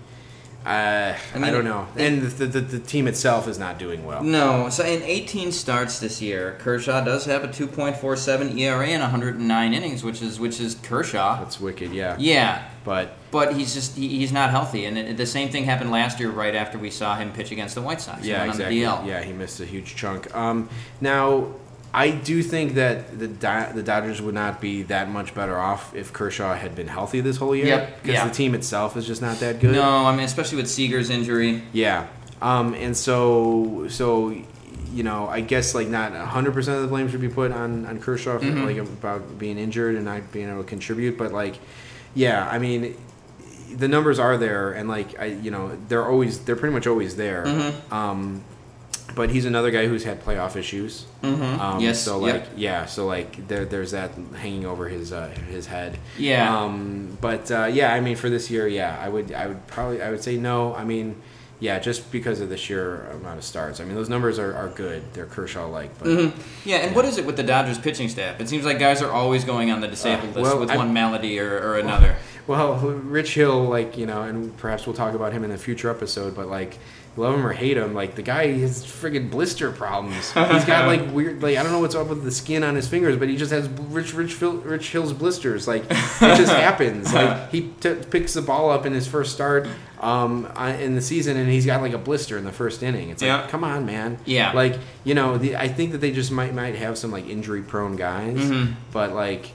[0.65, 1.87] uh, I, mean, don't know.
[1.97, 4.23] and the, the the team itself is not doing well.
[4.23, 4.69] No.
[4.69, 10.03] So in 18 starts this year, Kershaw does have a 2.47 ERA in 109 innings,
[10.03, 11.39] which is which is Kershaw.
[11.39, 11.93] That's wicked.
[11.93, 15.63] Yeah, Yeah, but but he's just he, he's not healthy, and it, the same thing
[15.63, 18.23] happened last year, right after we saw him pitch against the White Sox.
[18.23, 18.85] Yeah, exactly.
[18.85, 19.07] On the DL.
[19.07, 20.33] Yeah, he missed a huge chunk.
[20.35, 21.55] Um, now.
[21.93, 25.93] I do think that the Do- the Dodgers would not be that much better off
[25.95, 27.65] if Kershaw had been healthy this whole year.
[27.67, 28.27] Yep, Because yeah.
[28.27, 29.73] the team itself is just not that good.
[29.73, 31.63] No, I mean especially with Seager's injury.
[31.73, 32.07] Yeah.
[32.41, 34.29] Um, and so, so,
[34.93, 37.99] you know, I guess like not 100% of the blame should be put on, on
[37.99, 38.65] Kershaw for, Mhm.
[38.65, 41.17] like about being injured and not being able to contribute.
[41.17, 41.59] But like,
[42.15, 42.95] yeah, I mean,
[43.75, 47.15] the numbers are there and like, I, you know, they're always, they're pretty much always
[47.15, 47.43] there.
[47.45, 47.91] Mhm.
[47.93, 48.41] Um,
[49.15, 51.05] but he's another guy who's had playoff issues.
[51.23, 51.59] Mhm.
[51.59, 52.35] Um, Yes, So yep.
[52.41, 52.85] like, yeah.
[52.85, 55.97] So like, there, there's that hanging over his uh, his head.
[56.17, 56.55] Yeah.
[56.63, 60.01] Um, but uh, yeah, I mean, for this year, yeah, I would I would probably
[60.01, 60.73] I would say no.
[60.75, 61.15] I mean,
[61.59, 63.79] yeah, just because of the sheer amount of starts.
[63.79, 65.03] I mean, those numbers are, are good.
[65.13, 66.41] They're Kershaw like, but Mm-hmm.
[66.69, 68.39] Yeah, and what is it with the Dodgers pitching staff?
[68.41, 70.91] It seems like guys are always going on the disabled Uh, list with I- one
[70.93, 72.15] malady or, or another.
[72.47, 75.91] Well, Rich Hill, like you know, and perhaps we'll talk about him in a future
[75.91, 76.35] episode.
[76.35, 76.79] But like,
[77.17, 80.31] love him or hate him, like the guy has friggin' blister problems.
[80.31, 82.87] He's got like weird, like I don't know what's up with the skin on his
[82.87, 85.67] fingers, but he just has Rich Rich Rich Hill's blisters.
[85.67, 85.89] Like it
[86.37, 87.13] just happens.
[87.13, 89.67] Like he t- picks the ball up in his first start
[89.99, 90.45] um,
[90.79, 93.09] in the season, and he's got like a blister in the first inning.
[93.09, 93.47] It's like, Yeah.
[93.47, 94.17] come on, man.
[94.25, 94.53] Yeah.
[94.53, 97.61] Like you know, the, I think that they just might might have some like injury
[97.61, 98.73] prone guys, Mhm.
[98.93, 99.51] but like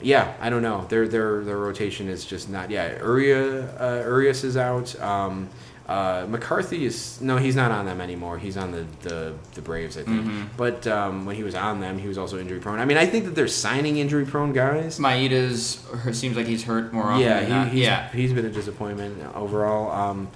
[0.00, 0.86] yeah, I don't know.
[0.88, 2.70] Their their their rotation is just not.
[2.70, 4.98] Yeah, Uria uh, Urias is out.
[5.00, 5.48] Um,
[5.86, 8.38] uh, McCarthy is no, he's not on them anymore.
[8.38, 10.22] He's on the the, the Braves, I think.
[10.24, 10.42] Mm-hmm.
[10.56, 12.80] But um, when he was on them, he was also injury prone.
[12.80, 14.98] I mean, I think that they're signing injury prone guys.
[14.98, 15.78] Maeda's
[16.12, 17.68] seems like he's hurt more often Yeah, than not.
[17.68, 18.08] he, he's, yeah.
[18.10, 19.90] he's been a disappointment overall.
[19.92, 20.28] Um,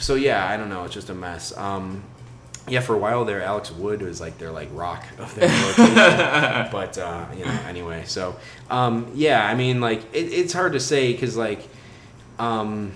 [0.00, 0.84] so yeah, I don't know.
[0.84, 1.56] It's just a mess.
[1.56, 2.02] Um,
[2.68, 5.94] yeah, for a while there, Alex Wood was like their like rock of their rotation.
[6.72, 8.02] but uh, you know, anyway.
[8.06, 8.34] So
[8.70, 11.60] um, yeah, I mean, like it, it's hard to say because like
[12.40, 12.90] um,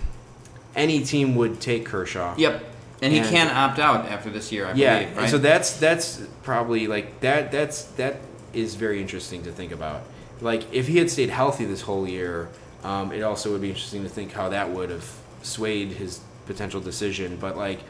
[0.76, 2.34] any team would take Kershaw.
[2.36, 2.64] Yep.
[3.02, 5.30] And he And- can opt out after this year, I Yeah, believe, right?
[5.30, 7.50] so that's that's probably like that.
[7.50, 8.16] That's that
[8.52, 10.02] is very interesting to think about.
[10.40, 12.48] Like if he had stayed healthy this whole year,
[12.84, 15.08] um, it also would be interesting to think how that would have
[15.42, 17.36] swayed his potential decision.
[17.40, 17.80] But like,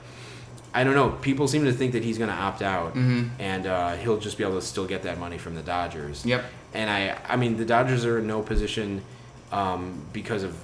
[0.72, 1.10] I don't know.
[1.22, 3.30] People seem to think that he's going to opt out, Mhm.
[3.40, 6.24] and uh, he'll just be able to still get that money from the Dodgers.
[6.24, 6.44] Yep.
[6.74, 9.02] And I, I mean, the Dodgers are in no position
[9.50, 10.54] um, because of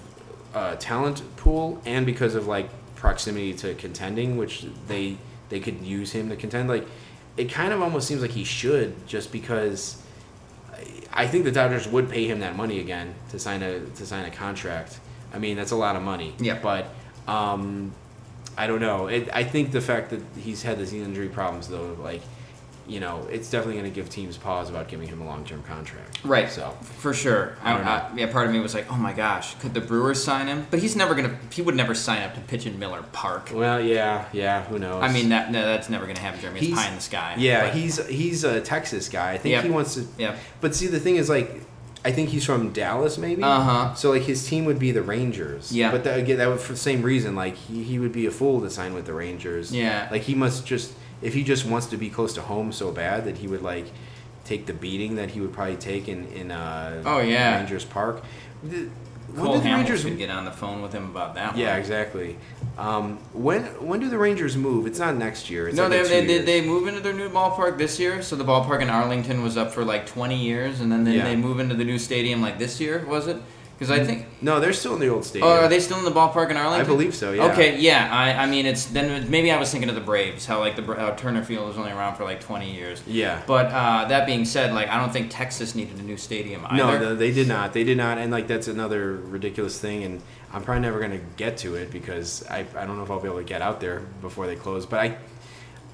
[0.56, 5.18] uh, talent pool and because of like proximity to contending, which they
[5.50, 6.68] they could use him to contend.
[6.68, 6.86] Like,
[7.36, 10.02] it kind of almost seems like he should, just because
[10.72, 14.06] I- I think the Dodgers would pay him that money again to sign a to
[14.06, 14.98] sign a contract.
[15.34, 16.34] I mean, that's a lot of money.
[16.40, 16.58] Yeah.
[16.62, 16.86] But
[17.28, 17.92] um,
[18.56, 19.08] I don't know.
[19.08, 22.22] It, I think the fact that he's had these injury problems, though, like,
[22.88, 25.62] you know, it's definitely going to give teams pause about giving him a long term
[25.62, 26.24] contract.
[26.24, 26.50] Right.
[26.50, 26.70] So.
[26.98, 27.56] For sure.
[27.62, 30.46] I I, yeah, part of me was like, oh my gosh, could the Brewers sign
[30.46, 30.66] him?
[30.70, 33.50] But he's never going to, he would never sign up to pitch in Miller Park.
[33.52, 34.64] Well, yeah, yeah.
[34.64, 35.02] Who knows?
[35.02, 36.60] I mean, that no, that's never going to happen, Jeremy.
[36.60, 37.34] It's He's- pie in the sky.
[37.38, 39.32] yeah, But- he's he's a Texas guy.
[39.32, 39.64] I think Yep.
[39.64, 40.06] he wants to.
[40.18, 40.36] Yeah.
[40.60, 41.50] But see, the thing is, like,
[42.04, 43.42] I think he's from Dallas, maybe.
[43.42, 43.94] Uh-huh.
[43.94, 45.72] So like his team would be the Rangers.
[45.72, 45.90] Yeah.
[45.90, 47.34] But that, again, that would for the same reason.
[47.34, 49.72] Like he, he would be a fool to sign with the Rangers.
[49.72, 50.06] Yeah.
[50.10, 53.24] Like he must just if he just wants to be close to home so bad
[53.24, 53.86] that he would like
[54.44, 57.56] take the beating that he would probably take in in uh, Oh, yeah.
[57.58, 58.22] Rangers Park.
[58.62, 58.88] The-
[59.28, 60.04] when Cole did the Rangers?
[60.04, 61.80] could get on the phone with him about that Yeah, one.
[61.80, 62.38] exactly.
[62.78, 64.86] Um, when when do the Rangers move?
[64.86, 65.66] It's not next year.
[65.66, 68.22] It's No, like they, they, they move into their new ballpark this year.
[68.22, 71.24] So the ballpark in Arlington was up for like 20 years, and then they, Yeah.
[71.24, 73.38] they move into the new stadium like this year, was it?
[73.78, 74.26] Because I think.
[74.40, 75.50] No, they're still in the old stadium.
[75.50, 76.80] Oh, are they still in the ballpark in Arlington?
[76.80, 77.32] I believe so.
[77.32, 77.52] Yeah.
[77.52, 78.08] Okay, yeah.
[78.10, 80.82] I, I mean, it's then maybe I was thinking of the Braves, how like the
[80.94, 83.02] how Turner Field was only around for like 20 years.
[83.06, 83.42] Yeah.
[83.46, 86.76] But uh, that being said, like I don't think Texas needed a new stadium either.
[86.76, 87.74] No, no, they did not.
[87.74, 90.04] They did not, and like that's another ridiculous thing.
[90.04, 90.22] And
[90.54, 93.28] I'm probably never gonna get to it because I, I don't know if I'll be
[93.28, 94.86] able to get out there before they close.
[94.86, 95.18] But I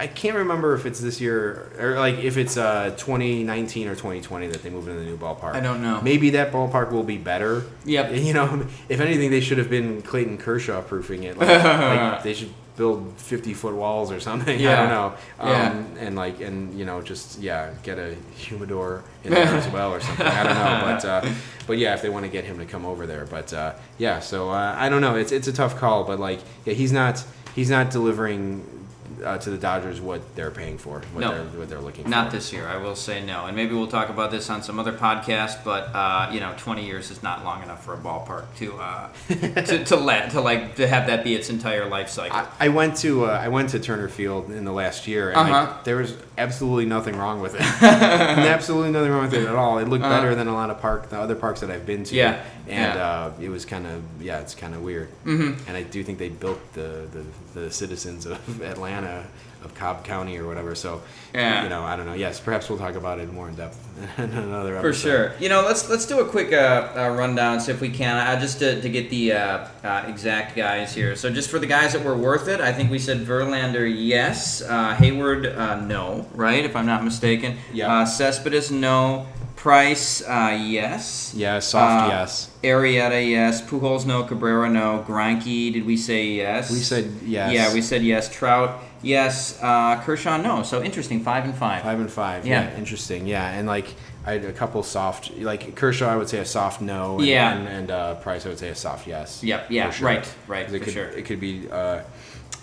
[0.02, 4.48] I can't remember if it's this year or like if it's uh 2019 or 2020
[4.48, 5.54] that they move into the new ballpark.
[5.54, 6.00] I don't know.
[6.02, 7.62] Maybe that ballpark will be better.
[7.84, 8.12] Yep.
[8.22, 11.38] You know, if anything, they should have been Clayton Kershaw proofing it.
[11.38, 14.58] Like, like they should build 50 foot walls or something.
[14.66, 15.14] I don't know.
[15.38, 15.84] Um, Yeah.
[16.00, 20.00] And like, and you know, just yeah, get a humidor in there as well or
[20.00, 20.26] something.
[20.26, 21.32] I don't know, but uh,
[21.68, 24.18] but yeah, if they want to get him to come over there, but uh, yeah.
[24.18, 25.14] So uh, I don't know.
[25.14, 27.24] It's it's a tough call, but like, yeah, he's not
[27.54, 28.80] he's not delivering.
[29.24, 31.30] Uh, to the Dodgers, what they're paying for, what No.
[31.32, 32.24] they're what they're looking Not for.
[32.24, 33.46] Not this year, I will say no.
[33.46, 35.64] And maybe we'll talk about this on some other podcast.
[35.64, 39.08] But uh, you know, 20 years is not long enough for a ballpark to uh,
[39.28, 42.36] to, to let to like to have that be its entire life cycle.
[42.36, 45.38] I, I went to uh, I went to Turner Field in the last year, and
[45.38, 45.74] Uh-huh.
[45.84, 47.60] there was absolutely nothing wrong with it.
[47.82, 49.78] absolutely nothing wrong with it at all.
[49.78, 50.14] It looked Uh-huh.
[50.20, 52.14] better than a lot of park the other parks that I've been to.
[52.14, 53.06] Yeah, and yeah.
[53.06, 55.08] Uh, it was kind of yeah, it's kind of weird.
[55.24, 55.58] Mhm.
[55.68, 57.08] And I do think they built the,
[57.54, 59.24] the the citizens of Atlanta
[59.64, 60.74] of Cobb County or whatever.
[60.74, 61.02] So
[61.32, 61.62] Yeah.
[61.62, 62.14] you know I don't know.
[62.14, 63.78] Yes, perhaps we'll talk about it more in depth
[64.18, 65.32] in another For sure.
[65.38, 68.40] You know, let's let's do a quick uh, uh, rundown, see if we can, uh,
[68.40, 71.14] just to, to get the uh, uh, exact guys here.
[71.14, 74.62] So, just for the guys that were worth it, I think we said Verlander, yes.
[74.62, 76.26] Uh, Heyward, uh, no.
[76.34, 77.58] Right, if I'm not mistaken.
[77.72, 77.92] Yeah.
[78.00, 79.26] Uh, Cespedes, no.
[79.62, 81.32] Price, uh, yes.
[81.36, 82.50] Yeah, soft Uh, yes.
[82.64, 83.62] Arrieta, yes.
[83.62, 84.24] Pujols, no.
[84.24, 85.04] Cabrera, no.
[85.06, 86.68] Greinke, did we say yes?
[86.68, 87.52] We said yes.
[87.52, 88.28] Yeah, we said yes.
[88.28, 89.56] Trout, yes.
[89.62, 90.64] Uh, Kershaw, no.
[90.64, 91.22] So interesting.
[91.22, 91.82] Five and five.
[91.84, 92.44] Five and five.
[92.44, 92.70] Yeah.
[92.72, 92.76] Yeah.
[92.76, 93.28] interesting.
[93.28, 93.94] Yeah, and like
[94.26, 97.18] I had a couple soft, like Kershaw, I would say a soft no.
[97.18, 97.54] And, Yeah.
[97.54, 99.44] and, and uh, Price, I would say a soft yes.
[99.44, 100.08] Yep, yeah, sure.
[100.08, 101.06] right, right, It could, sure.
[101.06, 101.70] It could be.
[101.70, 102.00] Uh,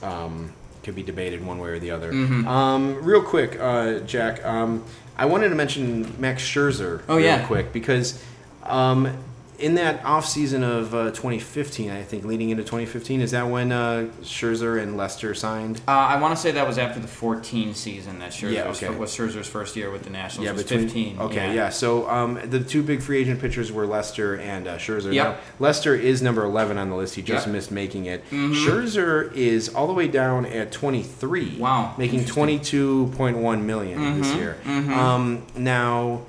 [0.04, 0.52] um,
[0.84, 2.12] could be debated one way or the other.
[2.12, 2.47] Mm-hmm.
[2.47, 4.43] Um, real quick, uh, Jack.
[4.45, 4.84] Um,
[5.20, 7.04] I wanted to mention Max Scherzer.
[7.10, 7.46] Oh, real yeah.
[7.46, 8.24] quick because
[8.64, 9.14] um,
[9.60, 13.72] in that off season of uh, 2015, I think leading into 2015, is that when
[13.72, 15.82] uh, Scherzer and Lester signed?
[15.88, 18.89] Uh, I want to say that was after the 14 season that Scherzer's Yeah, okay.
[18.89, 20.45] was Scherzer's first year with the Nationals.
[20.45, 21.20] Yeah, was between 15.
[21.20, 21.70] Okay, yeah.
[21.70, 25.14] So um, the two big free agent pitchers were Lester and uh, Scherzer.
[25.14, 25.26] Yep.
[25.28, 27.16] Now, Lester is number eleven on the list.
[27.16, 27.53] He just Yep.
[27.53, 28.24] missed making it.
[28.30, 31.57] Scherzer is all the way down at twenty three.
[31.57, 32.34] Wow, making interesting.
[32.34, 34.57] twenty two point one million this year.
[34.66, 36.22] Um, now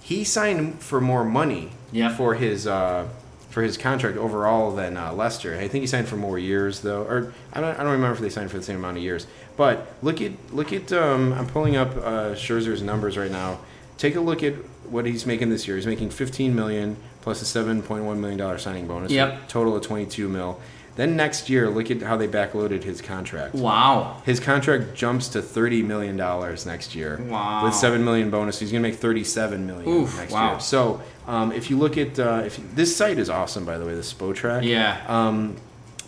[0.00, 2.16] he signed for more money Yep.
[2.16, 2.66] for his.
[2.66, 3.08] Uh,
[3.50, 7.02] for his contract overall than uh, Lester, I think he signed for more years though,
[7.04, 9.26] or I don't, I don't remember if they signed for the same amount of years.
[9.56, 13.60] But look at look at um, I'm pulling up uh, Scherzer's numbers right now.
[13.96, 14.52] Take a look at
[14.84, 15.76] what he's making this year.
[15.76, 19.10] He's making 15 million plus a 7.1 million dollar signing bonus.
[19.10, 19.48] Yep.
[19.48, 20.60] Total of 22 mil.
[20.98, 23.54] Then next year, look at how they backloaded his contract.
[23.54, 24.20] Wow.
[24.26, 27.20] His contract jumps to 30 million dollars next year.
[27.22, 27.62] Wow.
[27.62, 30.50] With 7 million bonus, he's going to make 37 million Oof, next wow.
[30.50, 30.60] year.
[30.60, 33.94] So, um, if you look at uh, if this site is awesome by the way,
[33.94, 34.64] the Spotrac.
[34.64, 35.00] Yeah.
[35.06, 35.56] Um,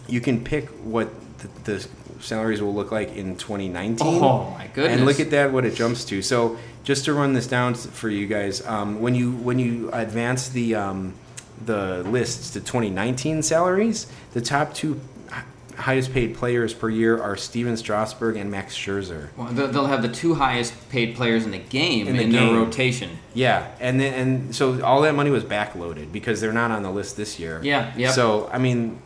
[0.08, 1.88] you can pick what the, the
[2.18, 4.04] salaries will look like in 2019.
[4.04, 4.96] Oh, my goodness.
[4.96, 6.20] And look at that, what it jumps to.
[6.20, 10.48] So just to run this down for you guys, um, when you when you advance
[10.48, 11.14] the um,
[11.64, 15.00] the lists to 2019 salaries, the top two
[15.80, 19.28] highest paid players per year are Stephen Strasburg and Max Scherzer.
[19.36, 22.54] Well, they'll have the two highest paid players in the game in, In the their
[22.54, 23.18] rotation.
[23.34, 26.90] Yeah, and then and so all that money was backloaded because they're not on the
[26.90, 27.60] list this year.
[27.62, 28.12] Yeah, yep.
[28.12, 29.00] So I mean,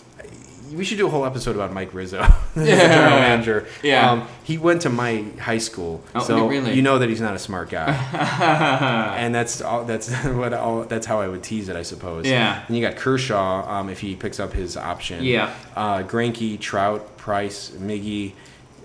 [0.75, 2.19] we should do a whole episode about Mike Rizzo,
[2.55, 3.67] the general manager.
[3.83, 4.11] Yeah.
[4.11, 6.75] um, he went to my high school, Oh, so really?
[6.75, 7.91] you know that he's not a smart guy.
[9.19, 9.85] and that's all.
[9.85, 10.53] That's what.
[10.53, 12.27] All, that's how I would tease it, I suppose.
[12.27, 12.65] Yeah.
[12.67, 15.25] And you got Kershaw um, if he picks up his option.
[15.25, 15.55] Yeah.
[15.77, 18.33] Uh, Greinke, Trout, Price, Miggy,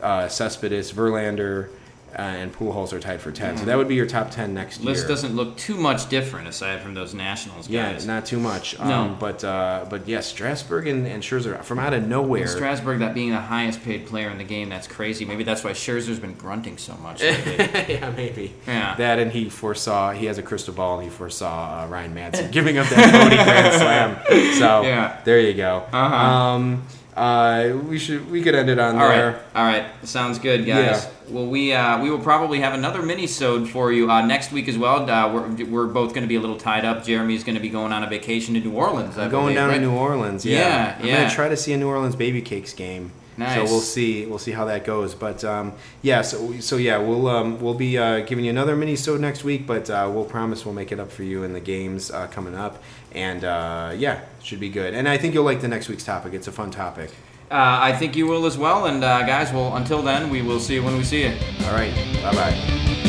[0.01, 1.69] uh, Cespedes, Verlander.
[2.19, 3.59] Uh, and Pujols are tied for 10.
[3.59, 4.91] So that would be your top 10 next year.
[4.91, 8.05] List doesn't look too much different aside from those Nationals guys.
[8.05, 8.77] Yeah, not too much.
[8.77, 8.85] No.
[9.03, 12.47] Um, but uh, but yeah, Strasburg and, and Scherzer from out of nowhere.
[12.47, 15.23] Strasburg, that being the highest paid player in the game, that's crazy.
[15.23, 17.23] Maybe that's why Scherzer's been grunting so much.
[17.23, 18.53] yeah, maybe.
[18.67, 18.95] Yeah.
[18.95, 22.51] That and he foresaw he has a crystal ball and he foresaw uh, Ryan Madson
[22.51, 23.73] giving up that Cody Grand
[24.27, 24.53] Slam.
[24.59, 25.21] So Yeah.
[25.23, 25.85] there you go.
[25.93, 26.15] Uh-huh.
[26.15, 26.83] Um,
[27.19, 29.31] uh, we should we could end it on All there.
[29.31, 31.03] right, all right, sounds good, guys.
[31.05, 31.09] Yeah.
[31.29, 34.77] Well, we uh, we will probably have another mini-sode for you uh, next week as
[34.77, 35.07] well.
[35.09, 37.03] Uh, we're, we're both going to be a little tied up.
[37.03, 39.17] Jeremy's going to be going on a vacation to New Orleans.
[39.17, 39.75] I going believe, down right?
[39.75, 40.45] to New Orleans.
[40.45, 41.17] Yeah, Yeah, I'm yeah.
[41.23, 43.11] gonna try to see a New Orleans Baby Cakes game.
[43.39, 44.25] So we'll see.
[44.25, 45.15] We'll see how that goes.
[45.15, 48.95] But um, yeah, so so yeah, we'll um, we'll be uh, giving you another mini
[48.95, 49.65] sode next week.
[49.65, 52.55] But uh, we'll promise we'll make it up for you in the games uh, coming
[52.55, 52.81] up.
[53.13, 54.93] And uh, yeah, should be good.
[54.93, 56.33] And I think you'll like the next week's topic.
[56.33, 57.11] It's a fun topic.
[57.51, 58.85] Uh, I think you will as well.
[58.85, 61.33] And uh, guys, well, until then, we will see you when we see you.
[61.65, 61.93] All right.
[62.21, 63.08] Bye bye.